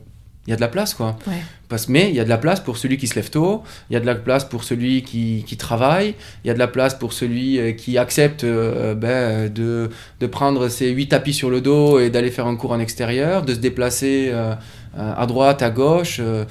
[0.45, 1.17] il y a de la place, quoi.
[1.27, 1.33] Ouais.
[1.69, 3.93] Parce, mais il y a de la place pour celui qui se lève tôt, il
[3.93, 6.67] y a de la place pour celui qui, qui travaille, il y a de la
[6.67, 9.89] place pour celui euh, qui accepte euh, ben, de,
[10.19, 13.43] de prendre ses huit tapis sur le dos et d'aller faire un cours en extérieur,
[13.43, 14.53] de se déplacer euh,
[14.95, 16.17] à droite, à gauche.
[16.19, 16.45] euh.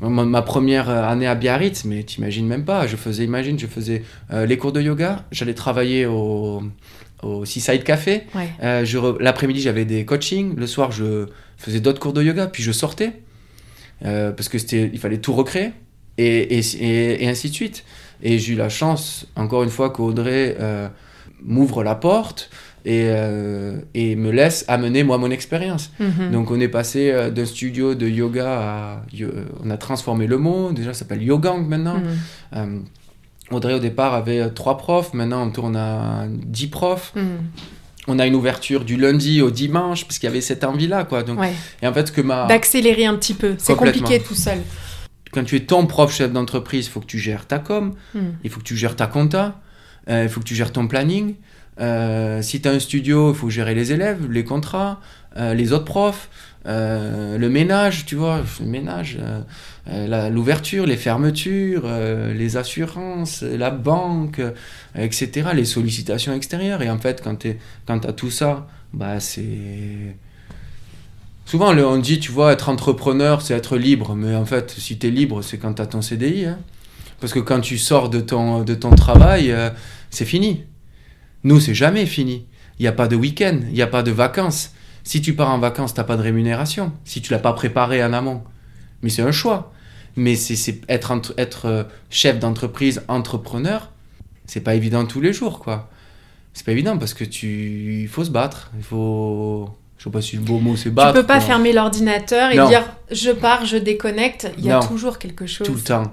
[0.00, 4.04] Ma, ma première année à Biarritz, mais t'imagines même pas, je faisais, imagine, je faisais
[4.30, 6.62] les cours de yoga, j'allais travailler au,
[7.24, 8.48] au Seaside Café, Ouais.
[9.18, 10.54] L'après-midi, j'avais des coachings.
[10.56, 11.26] Le soir, je
[11.56, 12.46] faisais d'autres cours de yoga.
[12.46, 13.12] Puis je sortais.
[14.04, 15.72] Euh, parce que c'était, il fallait tout recréer.
[16.18, 17.84] Et, et, et, et ainsi de suite.
[18.22, 20.88] Et j'ai eu la chance, encore une fois, qu'Audrey euh,
[21.42, 22.50] m'ouvre la porte
[22.84, 25.92] et, euh, et me laisse amener, moi, mon expérience.
[26.00, 26.32] Mhm.
[26.32, 29.02] Donc, on est passé d'un studio de yoga à.
[29.64, 30.72] on a transformé le mot.
[30.72, 32.00] Déjà, ça s'appelle Yogang maintenant.
[32.52, 32.84] Mhm.
[33.50, 35.14] Audrey, au départ, avait trois profs.
[35.14, 37.24] Maintenant, on tourne à dix profs Mhm.
[38.08, 41.22] On a une ouverture du lundi au dimanche parce qu'il y avait cette envie-là, quoi.
[41.22, 41.52] Donc, Ouais.
[41.82, 42.46] et en fait, que ma...
[42.46, 43.54] D'accélérer un petit peu.
[43.58, 44.58] C'est compliqué tout seul.
[45.30, 48.22] quand tu es ton propre chef d'entreprise, il faut que tu gères ta com, Mhm.
[48.44, 49.60] il faut que tu gères ta compta,
[50.08, 51.34] euh, il faut que tu gères ton planning.
[51.80, 55.00] Euh, si tu as un studio, il faut gérer les élèves, les contrats,
[55.36, 56.30] euh, les autres profs,
[56.66, 59.40] euh, le ménage, tu vois, le ménage, euh,
[59.88, 61.88] euh, l'ouverture, les fermetures,
[62.34, 64.40] les assurances, la banque,
[64.94, 66.82] etc., les sollicitations extérieures.
[66.82, 67.56] Et en fait, quand tu
[67.88, 70.16] as tout ça, bah, c'est.
[71.46, 74.14] Souvent, on dit, tu vois, être entrepreneur, c'est être libre.
[74.14, 76.44] Mais en fait, si tu es libre, c'est quand tu as ton CDI.
[76.44, 76.58] hein.
[77.20, 79.54] Parce que quand tu sors de ton, de ton travail,
[80.10, 80.64] c'est fini.
[81.44, 82.46] Nous, c'est jamais fini.
[82.78, 84.72] Il n'y a pas de week-end, il n'y a pas de vacances.
[85.08, 86.92] Si tu pars en vacances, tu n'as pas de rémunération.
[87.06, 88.42] Si tu l'as pas préparé en amont.
[89.02, 89.72] Mais c'est un choix.
[90.16, 93.90] Mais c'est être, entre- être euh, chef d'entreprise, entrepreneur,
[94.44, 95.88] c'est pas évident tous les jours, quoi.
[96.52, 98.00] C'est pas évident parce que tu...
[98.02, 98.70] Il faut se battre.
[98.76, 99.70] Il faut...
[99.96, 101.14] Je sais pas si le beau mot c'est Tu battre.
[101.14, 101.46] peux pas quoi.
[101.46, 102.68] fermer l'ordinateur et Non.
[102.68, 104.52] dire je pars, je déconnecte.
[104.58, 106.12] Il y a toujours quelque chose Tout le temps.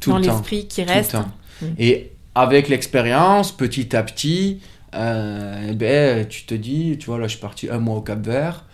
[0.00, 1.12] Tout dans l'esprit qui Tout le reste.
[1.12, 1.28] temps.
[1.62, 1.66] Mm.
[1.78, 4.60] Et avec l'expérience, petit à petit,
[4.98, 8.24] euh, ben, tu te dis, tu vois, là, je suis parti un mois au Cap
[8.24, 8.64] Vert.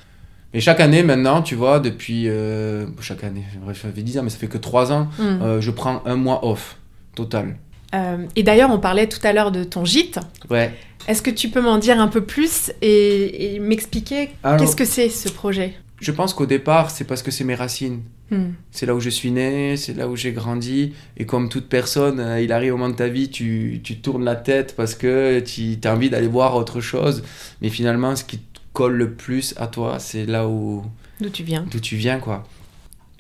[0.53, 2.29] Et chaque année, maintenant, tu vois, depuis.
[2.29, 5.23] euh, chaque année, bref, ça fait 10 ans, mais ça fait que 3 ans, Mm.
[5.43, 6.77] euh, je prends un mois off,
[7.15, 7.57] total.
[7.95, 10.19] Euh, et d'ailleurs, on parlait tout à l'heure de ton gîte.
[10.51, 10.73] Ouais.
[11.07, 15.09] Est-ce que tu peux m'en dire un peu plus et, et m'expliquer qu'est-ce que c'est
[15.11, 15.75] ce projet?
[16.05, 18.03] Je pense qu'au départ, c'est parce que c'est mes racines.
[18.31, 18.51] Hmm.
[18.71, 20.93] C'est là où je suis né, c'est là où j'ai grandi.
[21.17, 24.25] Et comme toute personne, euh, il arrive au moment de ta vie, tu, tu tournes
[24.25, 27.23] la tête parce que tu as envie d'aller voir autre chose.
[27.63, 30.85] Mais finalement, ce qui te colle le plus à toi, c'est là où
[31.21, 32.45] D'où tu viens d'où tu viens, quoi.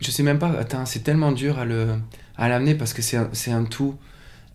[0.01, 1.87] Je sais même pas, attends, c'est tellement dur à le
[2.37, 3.95] à l'amener parce que c'est un, c'est un tout.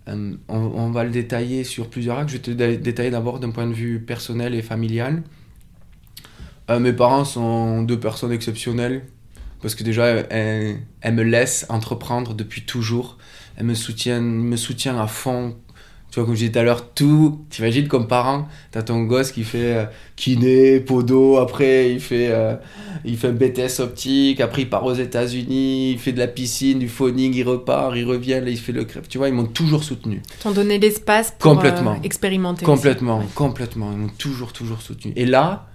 [0.08, 2.32] Euh, on, on va le détailler sur plusieurs axes.
[2.34, 5.24] Je vais te dé- détailler d'abord d'un point de vue personnel et familial.
[6.70, 9.04] Euh, mes parents sont deux personnes exceptionnelles
[9.62, 13.18] parce que déjà, elles, elles me laissent entreprendre depuis toujours.
[13.58, 15.56] Elles me soutiennent, me soutiennent à fond.
[16.12, 17.46] Tu vois, comme je disais tout à l'heure, tout.
[17.52, 22.56] T'imagines comme parent, t'as ton gosse qui fait euh, kiné, podo, après il fait, euh,
[23.06, 26.80] il fait un BTS optique, après il part aux États-Unis, il fait de la piscine,
[26.80, 29.08] du phoning, il repart, il revient, là il fait le crêpe.
[29.08, 30.24] Tu vois, ils m'ont toujours soutenu.
[30.42, 31.94] T'en donner l'espace pour Complètement.
[31.94, 32.66] euh, expérimenter.
[32.66, 33.20] Complètement.
[33.20, 33.26] Ouais.
[33.36, 33.92] complètement.
[33.92, 35.14] Ils m'ont toujours, toujours soutenu.
[35.16, 35.69] Et là,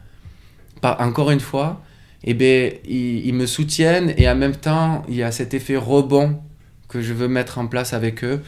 [0.85, 1.83] encore une fois,
[2.25, 6.41] eh ben, ils, me soutiennent et en même temps, il y a cet effet rebond
[6.89, 8.43] que je veux mettre en place avec eux.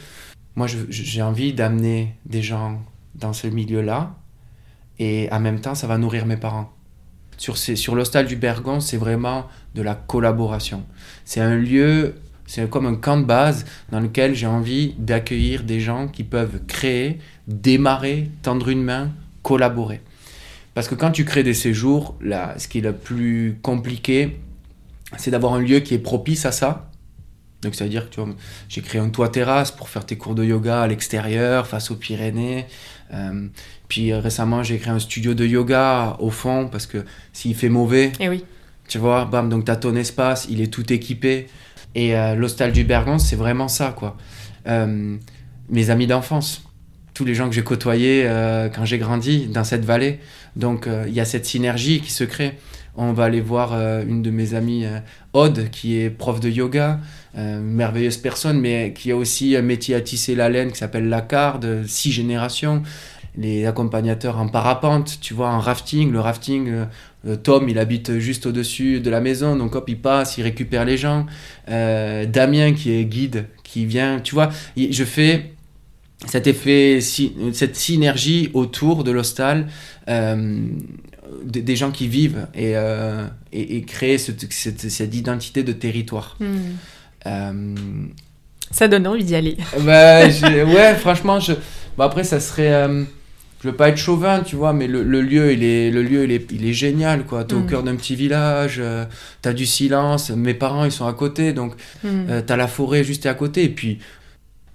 [0.55, 2.81] Moi, j'ai envie d'amener des gens
[3.15, 4.15] dans ce milieu-là
[4.99, 6.73] et en même temps, ça va nourrir mes parents.
[7.37, 10.83] Sur, ces, sur l'hostal du Bergon, c'est vraiment de la collaboration.
[11.23, 12.15] C'est un lieu,
[12.47, 16.61] c'est comme un camp de base dans lequel j'ai envie d'accueillir des gens qui peuvent
[16.65, 19.11] créer, démarrer, tendre une main,
[19.43, 20.01] collaborer.
[20.77, 24.39] Parce que quand tu crées des séjours, là, ce qui est le plus compliqué,
[25.17, 26.91] c'est d'avoir un lieu qui est propice à ça.
[27.63, 28.29] Donc, c'est-à-dire que tu vois,
[28.69, 31.95] j'ai créé un toit terrasse pour faire tes cours de yoga à l'extérieur, face aux
[31.95, 32.67] Pyrénées.
[33.11, 33.47] Euh,
[33.87, 37.03] puis euh, récemment, j'ai créé un studio de yoga au fond, parce que
[37.33, 38.45] s'il fait mauvais, oui.
[38.87, 41.47] tu vois, bam, donc tu as ton espace, il est tout équipé.
[41.95, 44.15] Et euh, l'hostal du Bergon, c'est vraiment ça, quoi.
[44.67, 45.17] Euh,
[45.69, 46.61] mes amis d'enfance,
[47.15, 48.29] tous les gens que j'ai côtoyés
[48.75, 50.19] quand j'ai grandi dans cette vallée.
[50.57, 52.57] Donc euh, il y a cette synergie qui se crée.
[52.95, 54.99] On va aller voir euh, une de mes amies, euh,
[55.33, 56.99] Aude, qui est prof de yoga,
[57.35, 61.21] merveilleuse personne, mais qui a aussi un métier à tisser la laine qui s'appelle la
[61.61, 62.81] de six générations.
[63.37, 66.11] Les accompagnateurs en parapente, tu vois, en rafting.
[66.11, 66.71] Le rafting,
[67.43, 70.97] Tom, il habite juste au-dessus de la maison, donc hop, il passe, il récupère les
[70.97, 71.27] gens.
[71.67, 75.56] Damien, qui est guide, qui vient, tu vois, je fais
[76.25, 76.99] cet effet,
[77.53, 79.67] cette synergie autour de l'hostal
[81.43, 86.37] des gens qui vivent et, euh, et, créer cette, cette, identité de territoire.
[86.39, 86.57] Hmm.
[87.25, 87.75] Euh,
[88.71, 89.57] ça donne envie d'y aller.
[89.79, 91.53] Bah, ouais, franchement, je...
[91.99, 92.73] après, ça serait.
[92.73, 93.03] Euh,
[93.63, 96.31] je veux pas être chauvin, tu vois, mais le, lieu, il est, le lieu, il
[96.31, 97.43] est, il est génial, quoi.
[97.43, 97.67] T'es au hmm.
[97.67, 98.81] cœur d'un petit village,
[99.41, 100.29] t'as du silence.
[100.29, 102.41] Mes parents, ils sont à côté, donc hmm.
[102.45, 103.63] t'as la forêt juste à côté.
[103.63, 103.97] Et puis,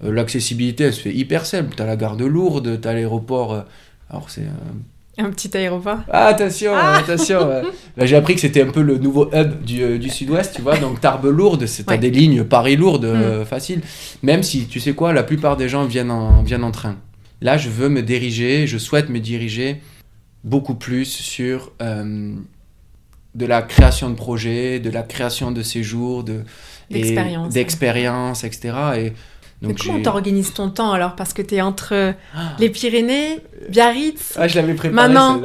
[0.02, 1.74] l'accessibilité, elle se fait hyper simple.
[1.76, 3.64] T'as la gare de Lourdes, t'as l'aéroport.
[4.10, 4.42] alors, c'est
[5.18, 5.98] un petit aéroport.
[6.10, 7.62] Ah, attention, ah attention.
[7.98, 10.78] J'ai appris que c'était un peu le nouveau hub du, euh, du sud-ouest, tu vois.
[10.78, 11.98] Donc Tarbes-Lourdes, c'est ouais.
[11.98, 13.44] des lignes Paris-Lourdes euh, mm.
[13.44, 13.82] faciles.
[14.22, 16.96] Même si, tu sais quoi, la plupart des gens viennent en, viennent en train.
[17.42, 19.82] Là, je veux me diriger, je souhaite me diriger
[20.44, 22.34] beaucoup plus sur euh,
[23.34, 26.24] de la création de projets, de la création de séjours,
[26.90, 28.72] d'expériences, etc.
[28.96, 29.12] Et
[29.62, 31.16] donc comment t'organises ton temps alors?
[31.16, 32.56] Parce que tu es entre ah.
[32.58, 33.38] les Pyrénées,
[33.68, 35.40] Biarritz, ah, je l'avais préparé, maintenant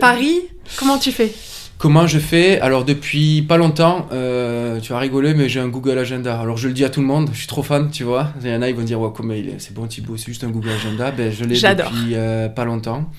[0.00, 0.40] Paris.
[0.78, 1.32] Comment tu fais?
[1.78, 2.58] Comment je fais?
[2.60, 6.40] Alors depuis pas longtemps, euh, tu vas rigoler, mais j'ai un Google Agenda.
[6.40, 8.32] Alors je le dis à tout le monde, je suis trop fan, tu vois.
[8.40, 9.58] Il y en a, ils vont dire, ouais, comment il est?
[9.58, 11.10] C'est bon Thibaut, c'est juste un Google Agenda.
[11.10, 13.10] Ben, je l'ai depuis euh, pas longtemps.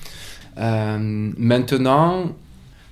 [0.58, 0.98] Euh,
[1.36, 2.32] maintenant,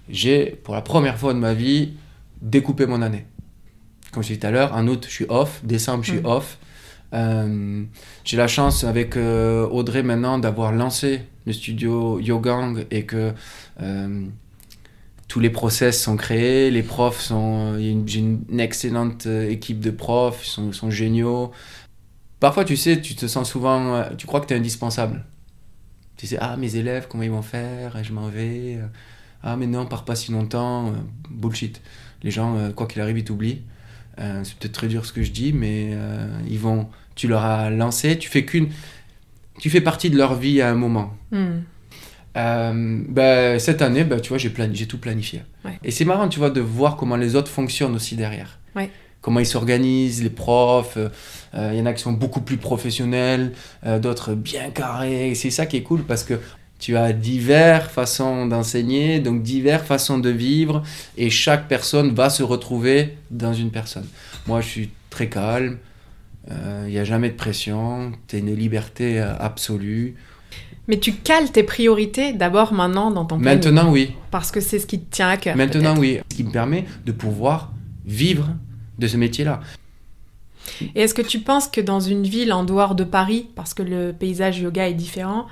[0.08, 1.94] j'ai, pour la première fois de ma vie,
[2.40, 3.26] découpé mon année.
[4.12, 6.26] Comme je disais tout à l'heure, en août, je suis off, décembre, je suis mm.
[6.26, 6.58] off.
[7.12, 7.84] Euh,
[8.24, 13.32] j'ai la chance avec euh, Audrey maintenant d'avoir lancé le studio Yogang et que
[13.80, 14.26] euh,
[15.28, 17.78] tous les process sont créés, les profs sont.
[17.78, 21.52] J'ai une, excellente équipe de profs, ils sont, géniaux.
[22.40, 24.04] Parfois, tu sais, tu te sens souvent.
[24.18, 25.24] Tu crois que tu es indispensable.
[26.16, 28.02] Tu sais, ah, mes élèves, comment ils vont faire?
[28.02, 28.78] Je m'en vais.
[29.42, 30.92] Ah, mais non, on part pas si longtemps.
[31.30, 31.80] Bullshit.
[32.22, 33.62] Les gens, quoi qu'il arrive, ils t'oublient.
[34.18, 35.96] C'est peut-être très dur ce que je dis, mais
[36.48, 38.68] ils vont tu leur as lancé, tu fais qu'une,
[39.58, 41.16] tu fais partie de leur vie à un moment.
[42.36, 45.42] Euh, ben, cette année, ben, tu vois, j'ai, j'ai tout planifié.
[45.82, 48.60] Et c'est marrant, tu vois, de voir comment les autres fonctionnent aussi derrière.
[49.22, 50.96] Comment ils s'organisent, les profs.
[50.98, 51.08] Euh,
[51.54, 53.52] euh, il y en a qui sont beaucoup plus professionnels,
[54.00, 55.34] d'autres bien carrés.
[55.34, 56.34] c'est ça qui est cool parce que
[56.78, 60.82] tu as diverses façons d'enseigner, donc diverses façons de vivre,
[61.16, 64.06] et chaque personne va se retrouver dans une personne.
[64.46, 65.78] Moi, je suis très calme,
[66.48, 70.14] il euh, n'y a jamais de pression, tu as une liberté euh, absolue.
[70.86, 74.12] Mais tu cales tes priorités d'abord maintenant dans ton Maintenant, oui.
[74.30, 75.56] Parce que c'est ce qui te tient à cœur.
[75.56, 76.20] Maintenant, oui.
[76.30, 77.72] Ce qui me permet de pouvoir
[78.04, 78.50] vivre
[78.98, 79.60] de ce métier-là.
[80.94, 83.82] Et est-ce que tu penses que dans une ville en dehors de Paris, parce que
[83.82, 85.46] le paysage yoga est différent,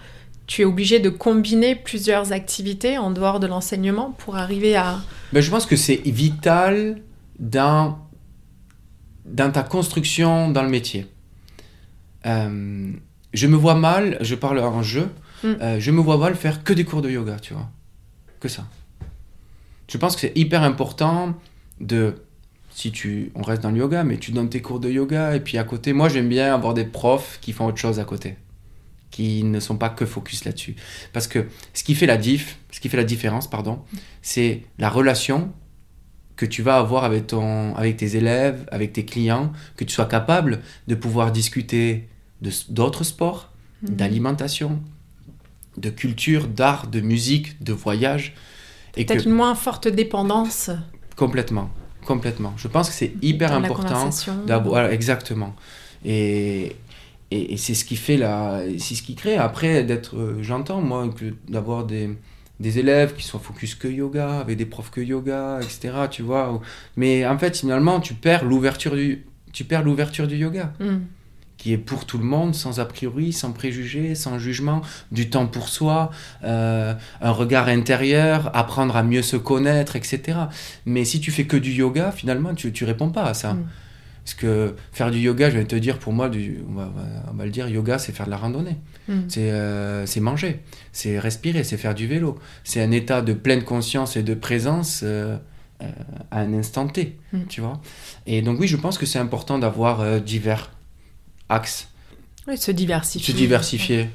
[0.47, 4.97] tu es obligé de combiner plusieurs activités en dehors de l'enseignement pour arriver à...
[5.33, 7.01] Mais ben, je pense que c'est vital
[7.39, 7.99] dans
[9.25, 11.07] dans ta construction dans le métier.
[12.27, 12.93] Euh,
[13.33, 15.09] je me vois mal, je parle en jeu,
[15.43, 15.49] mm.
[15.61, 17.69] euh, je me vois mal faire que des cours de yoga, tu vois.
[18.41, 18.65] Que ça.
[19.89, 21.35] Je pense que c'est hyper important
[21.81, 22.15] de,
[22.71, 25.41] si tu, on reste dans le yoga, mais tu donnes tes cours de yoga, et
[25.41, 28.37] puis à côté, moi j'aime bien avoir des profs qui font autre chose à côté,
[29.15, 30.75] qui ne sont pas que focus là-dessus.
[31.13, 33.79] Parce que ce qui fait la diff, ce qui fait la différence, pardon,
[34.23, 35.53] c'est la relation
[36.35, 40.07] que tu vas avoir avec, ton, avec tes élèves, avec tes clients, que tu sois
[40.07, 42.09] capable de pouvoir discuter
[42.69, 43.53] d'autres sports,
[43.83, 43.95] mhm.
[43.95, 44.83] d'alimentation,
[45.77, 48.35] de culture, d'art, de musique, de voyage.
[48.95, 50.71] Peut-être une moins forte dépendance.
[51.15, 51.71] Complètement,
[52.05, 52.53] complètement.
[52.57, 54.11] Je pense que c'est hyper important
[54.45, 55.55] d'avoir exactement.
[56.05, 56.75] Et,
[57.35, 61.09] et, c'est ce qui fait la, c'est ce qui crée après d'être, euh, j'entends moi
[61.49, 62.11] d'avoir des
[62.61, 66.07] des élèves qui sont focus que yoga, avec des profs que yoga, etc.
[66.11, 66.61] Tu vois.
[66.97, 70.99] Mais en fait, finalement, tu perds l'ouverture du, tu perds l'ouverture du yoga, mm.
[71.57, 75.47] qui est pour tout le monde, sans a priori, sans préjugés, sans jugement, du temps
[75.47, 76.11] pour soi,
[76.45, 80.39] euh, un regard intérieur, apprendre à mieux se connaître, etc.
[80.87, 83.55] Mais si tu fais que du yoga, finalement, tu, tu réponds pas à ça.
[83.55, 83.67] Mm.
[84.25, 87.51] Parce que faire du yoga, je vais te dire, pour moi, du, on, va, le
[87.51, 88.79] dire, yoga, c'est faire de la randonnée.
[89.07, 89.21] Hmm.
[89.37, 90.61] Euh, c'est manger,
[90.93, 92.39] c'est respirer, c'est faire du vélo.
[92.65, 95.37] C'est un état de pleine conscience et de présence euh,
[95.83, 95.87] euh,
[96.31, 97.41] à un instant T, hmm.
[97.51, 97.83] tu vois.
[98.27, 100.71] Et donc oui, je pense que c'est important d'avoir divers
[101.51, 101.89] axes.
[102.49, 103.33] Oui, se diversifier.
[103.35, 104.09] Se diversifier.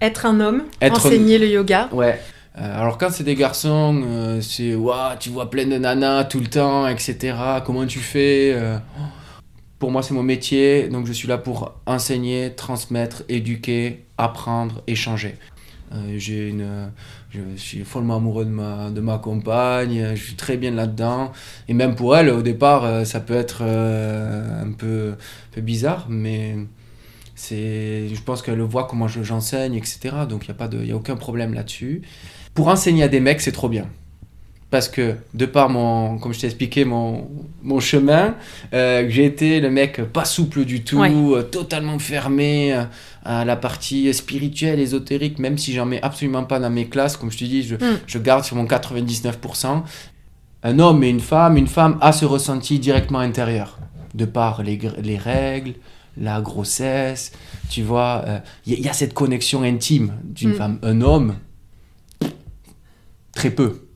[0.00, 1.88] Être un homme, enseigner le yoga.
[1.92, 2.20] Ouais.
[2.58, 6.40] Euh, alors quand c'est des garçons, euh, c'est waouh, tu vois plein de nanas tout
[6.40, 7.34] le temps, etc.
[7.64, 8.76] Comment tu fais euh,
[9.78, 15.36] Pour moi, c'est mon métier, donc je suis là pour enseigner, transmettre, éduquer, apprendre, échanger.
[16.16, 16.90] J'ai une,
[17.28, 21.32] je suis follement amoureux de ma, de ma compagne, je suis très bien là-dedans.
[21.68, 25.16] Et même pour elle, au départ, ça peut être un, peu,
[25.58, 26.56] bizarre, mais
[27.34, 30.16] c'est, je pense qu'elle voit comment je- j'enseigne, etc.
[30.26, 32.00] Donc il n'y a, pas y a aucun problème là-dessus.
[32.54, 33.86] Pour enseigner à des mecs, c'est trop bien.
[34.70, 37.28] Parce que, de par mon, comme je t'ai expliqué, mon,
[37.62, 38.34] mon chemin,
[38.72, 41.12] euh, j'ai été le mec pas souple du tout, Ouais.
[41.12, 42.84] euh, totalement fermé euh,
[43.22, 47.30] à la partie spirituelle, ésotérique, même si j'en mets absolument pas dans mes classes, comme
[47.30, 47.98] je te dis, je, Mm.
[48.06, 49.84] je garde sur mon 99%.
[50.62, 53.78] Un homme et une femme, une femme a ce ressenti directement intérieur,
[54.14, 55.74] de par les, les règles,
[56.16, 57.32] la grossesse,
[57.68, 58.24] tu vois,
[58.66, 60.54] il y, a cette connexion intime d'une Mm.
[60.54, 60.78] femme.
[60.82, 61.34] Un homme,
[63.34, 63.86] très peu.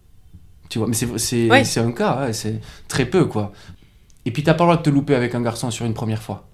[0.69, 1.19] Tu vois, mais c'est
[1.65, 3.53] c'est un cas, c'est très peu, quoi.
[4.25, 6.23] Et puis, t'as pas le droit de te louper avec un garçon sur une première
[6.23, 6.49] fois.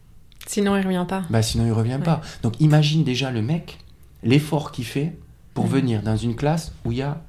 [0.47, 1.23] Sinon, il revient pas.
[1.31, 2.21] Bah, sinon, il revient pas.
[2.43, 3.79] Donc, imagine déjà le mec,
[4.23, 5.17] l'effort qu'il fait
[5.55, 5.71] pour Mhm.
[5.71, 7.23] venir dans une classe où il y a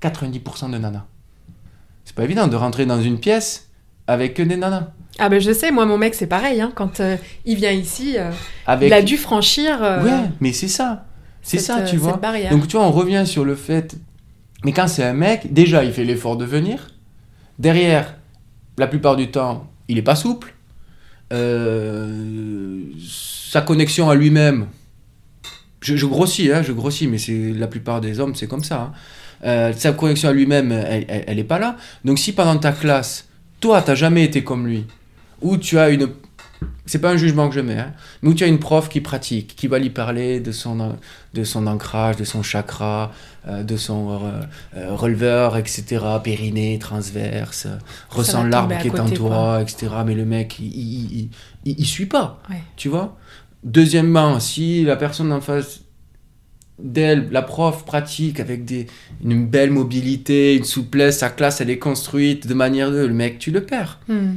[0.00, 1.04] 90% de nanas.
[2.04, 3.68] C'est pas évident de rentrer dans une pièce
[4.06, 4.88] avec que des nanas.
[5.18, 8.18] Ah ben je sais, moi mon mec c'est pareil, hein, quand euh, il vient ici,
[8.18, 8.30] euh,
[8.66, 8.88] Avec...
[8.88, 11.06] il a dû franchir euh, Ouais, mais c'est ça.
[11.42, 12.16] C'est ça, tu vois.
[12.16, 12.50] barrière.
[12.50, 13.96] Donc, tu vois, on revient sur le fait.
[14.64, 16.88] Mais quand c'est un mec, déjà, il fait l'effort de venir.
[17.58, 18.16] Derrière,
[18.78, 20.54] la plupart du temps, il est pas souple.
[21.32, 24.66] Euh, sa connexion à lui-même.
[25.80, 28.80] Je, grossis, hein, je grossis, mais c'est la plupart des hommes, c'est comme ça.
[28.80, 28.92] hein.
[29.44, 31.76] Euh, sa connexion à lui-même, elle, elle, elle est pas là.
[32.04, 33.28] Donc, si pendant ta classe,
[33.60, 34.86] toi, t'as jamais été comme lui,
[35.42, 36.08] ou tu as une.
[36.86, 37.92] C'est pas un jugement que je mets, hein,
[38.22, 40.96] mais où tu as une prof qui pratique, qui va lui parler de son,
[41.32, 43.10] de son ancrage, de son chakra,
[43.48, 44.42] euh, de son euh,
[44.76, 47.66] euh, releveur, etc., périnée, transverse,
[48.10, 49.86] ressent l'arbre qui est en toi, etc.
[50.04, 51.28] Mais le mec, il, il, il,
[51.64, 52.62] il- il suit pas, Ouais.
[52.76, 53.16] tu vois.
[53.64, 55.80] Deuxièmement, si la personne en face
[56.78, 58.88] d'elle, la prof pratique avec des,
[59.24, 63.38] une belle mobilité, une souplesse, sa classe elle est construite de manière de, le mec
[63.38, 64.00] tu le perds.
[64.08, 64.34] Hmm.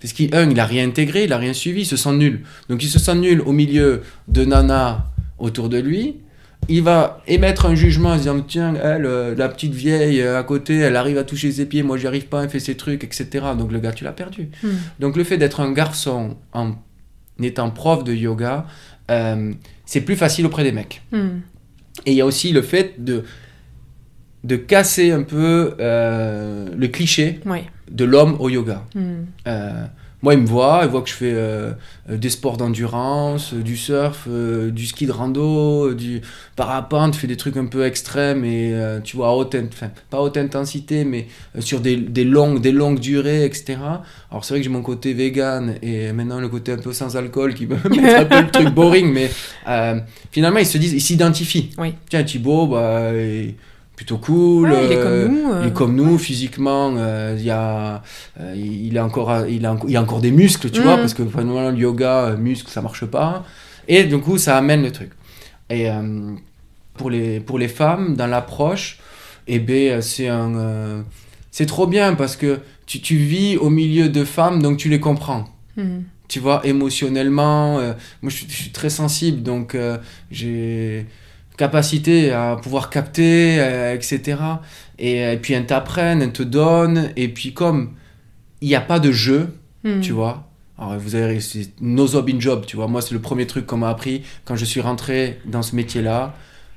[0.00, 2.42] Parce qu'il, un, il a rien intégré, il a rien suivi, il se sent nul.
[2.68, 5.06] Donc il se sent nul au milieu de nanas
[5.38, 6.16] autour de lui.
[6.68, 10.38] Il va émettre un jugement en se disant Tiens, elle, euh, la petite vieille euh,
[10.38, 12.76] à côté, elle arrive à toucher ses pieds, moi j'y arrive pas, elle fait ses
[12.76, 13.28] trucs, etc.
[13.56, 14.48] Donc le gars, tu l'as perdu.
[14.62, 14.70] Hmm.
[15.00, 16.74] Donc le fait d'être un garçon en
[17.40, 18.66] étant prof de yoga,
[19.10, 19.52] euh,
[19.86, 21.02] c'est plus facile auprès des mecs.
[21.12, 21.40] Hmm.
[22.06, 23.24] Et il y a aussi le fait de,
[24.44, 27.64] de casser un peu euh, le cliché Ouais.
[27.90, 28.84] De l'homme au yoga.
[28.94, 29.24] Hmm.
[29.46, 29.86] Euh,
[30.20, 31.72] moi, il me voit, il voit que je fais euh,
[32.08, 36.22] des sports d'endurance, euh, du surf, euh, du ski de rando, du
[36.56, 39.90] parapente, je fais des trucs un peu extrêmes et euh, tu vois, à haute, enfin,
[40.10, 41.28] pas haute intensité, mais
[41.60, 43.78] sur des, des longues, des longues durées, etc.
[44.30, 47.16] Alors, c'est vrai que j'ai mon côté vegan et maintenant le côté un peu sans
[47.16, 49.30] alcool qui me met un peu le truc boring, mais
[50.32, 51.70] finalement, ils se disent, ils s'identifient.
[51.78, 51.94] Oui.
[52.10, 53.12] Tiens, Thibaut, bah,
[53.98, 54.70] plutôt cool.
[54.70, 55.50] Ouais, il est euh, comme nous.
[55.52, 55.60] euh.
[55.62, 58.02] il est comme nous physiquement, euh, il y a,
[58.40, 61.14] euh, il a encore, il a, il y a encore des muscles, tu vois, parce
[61.14, 63.44] que vraiment, le yoga, euh, muscles, ça marche pas.
[63.88, 65.10] Et du coup, ça amène le truc.
[65.68, 66.32] Et euh,
[66.94, 68.98] pour les, pour les femmes, dans l'approche,
[69.48, 71.02] eh ben, c'est un, euh,
[71.50, 75.00] c'est trop bien parce que tu, tu vis au milieu de femmes, donc tu les
[75.00, 75.44] comprends
[75.76, 76.02] Hmm.
[76.28, 77.78] tu vois, émotionnellement.
[77.78, 77.92] euh,
[78.22, 79.96] moi, je, suis- je suis très sensible, donc euh,
[80.30, 81.06] j'ai
[81.58, 84.38] capacité à pouvoir capter, euh, etc.
[84.98, 87.10] Et, euh, et puis, elles t'apprennent, elles te donnent.
[87.16, 87.92] Et puis, comme
[88.62, 89.54] il n'y a pas de jeu,
[89.84, 90.00] Hmm.
[90.00, 90.48] tu vois.
[90.78, 92.88] Alors, vous avez, c'est no job in job, tu vois.
[92.88, 96.34] Moi, c'est le premier truc qu'on m'a appris quand je suis rentré dans ce métier-là.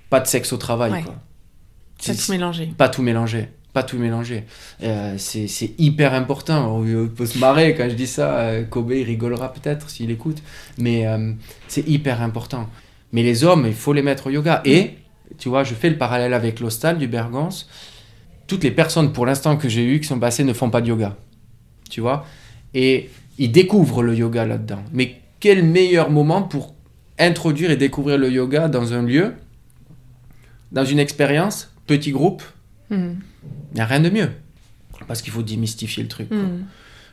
[0.10, 1.02] Pas de sexe au travail, Ouais.
[1.04, 1.16] quoi.
[2.00, 2.66] C'est- tout mélangé.
[2.78, 3.50] pas tout mélanger.
[3.74, 4.44] Pas tout mélanger.
[4.84, 5.48] Euh, c'est
[5.80, 6.78] hyper important.
[6.78, 8.52] On peut se marrer quand je dis ça.
[8.70, 10.40] Kobe, il rigolera peut-être s'il écoute.
[10.78, 11.32] Mais euh,
[11.68, 12.70] c'est hyper important.
[13.14, 14.62] Mais les hommes, il faut les mettre au yoga.
[14.66, 14.92] Et,
[15.38, 17.70] tu vois, je fais le parallèle avec l'hostal du Bergance.
[18.48, 20.88] Toutes les personnes, pour l'instant, que j'ai eues qui sont passées ne font pas de
[20.88, 21.16] yoga.
[21.90, 22.26] Tu vois?
[22.74, 24.84] Et ils découvrent le yoga là-dedans.
[24.94, 26.76] Mais quel meilleur moment pour
[27.20, 29.34] introduire et découvrir le yoga dans un lieu,
[30.72, 32.44] dans une expérience, petit groupe?
[32.90, 33.14] Hmm.
[33.72, 34.30] il n'y a rien de mieux.
[35.08, 36.30] Parce qu'il faut démystifier le truc.
[36.30, 36.38] quoi.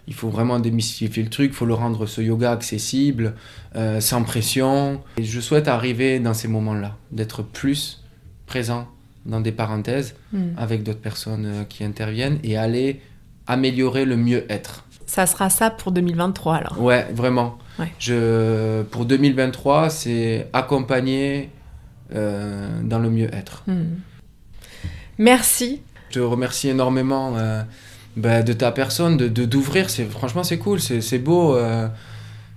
[0.08, 3.34] Il faut vraiment démystifier le truc, il faut le rendre ce yoga accessible,
[3.76, 5.00] euh, sans pression.
[5.18, 8.02] Et je souhaite arriver dans ces moments-là, d'être plus
[8.46, 8.88] présent
[9.26, 10.48] dans des parenthèses Hmm.
[10.56, 13.00] avec d'autres personnes euh, qui interviennent et aller
[13.46, 14.84] améliorer le mieux-être.
[15.06, 16.82] Ça sera ça pour 2023 alors.
[16.82, 17.56] Ouais, vraiment.
[17.78, 17.90] Ouais.
[17.98, 21.50] Je, pour 2023, c'est accompagner
[22.14, 23.62] euh, dans le mieux-être.
[23.66, 23.96] Hmm.
[25.18, 25.82] Merci.
[26.10, 27.62] Je te remercie énormément euh,
[28.16, 29.90] bah, de ta personne, de d'ouvrir.
[29.90, 31.56] C'est franchement c'est cool, c'est beau.
[31.56, 31.88] Euh,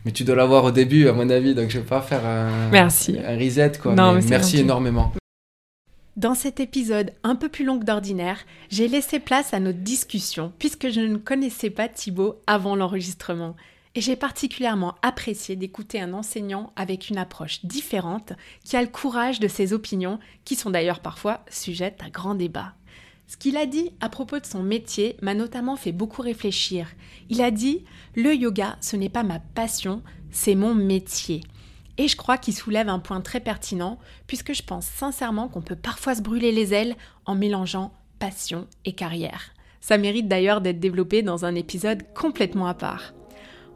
[0.06, 2.70] mais tu dois l'avoir au début, à mon avis, donc je vais pas faire un,
[2.72, 3.18] merci.
[3.24, 3.74] un reset.
[3.82, 5.14] Quoi, non, mais merci énormément.
[6.18, 8.40] Dans cet épisode un peu plus long que d'ordinaire,
[8.70, 13.56] j'ai laissé place à notre discussion puisque je ne connaissais pas Thibaut avant l'enregistrement.
[13.94, 18.34] Et j'ai particulièrement apprécié d'écouter un enseignant avec une approche différente
[18.64, 22.74] qui a le courage de ses opinions, qui sont d'ailleurs parfois sujettes à grand débat.
[23.32, 26.90] Ce qu'il a dit à propos de son métier m'a notamment fait beaucoup réfléchir.
[27.30, 31.40] Il a dit Le yoga, ce n'est pas ma passion, c'est mon métier.
[31.98, 35.78] Et je crois qu'il soulève un point très pertinent, puisque je pense sincèrement qu'on peut
[35.78, 39.54] parfois se brûler les ailes en mélangeant passion et carrière.
[39.80, 43.14] Ça mérite d'ailleurs d'être développé dans un épisode complètement à part.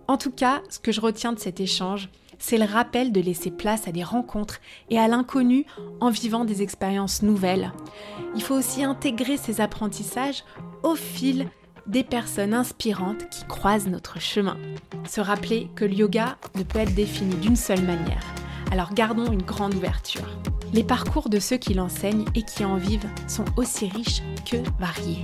[0.09, 3.51] En tout cas, ce que je retiens de cet échange, c'est le rappel de laisser
[3.51, 4.59] place à des rencontres
[4.89, 5.65] et à l'inconnu
[5.99, 7.71] en vivant des expériences nouvelles.
[8.35, 10.43] Il faut aussi intégrer ces apprentissages
[10.83, 11.47] au fil
[11.87, 14.57] des personnes inspirantes qui croisent notre chemin.
[15.07, 18.23] Se rappeler que le yoga ne peut être défini d'une seule manière.
[18.71, 20.27] Alors gardons une grande ouverture.
[20.73, 25.23] Les parcours de ceux qui l'enseignent et qui en vivent sont aussi riches que variés.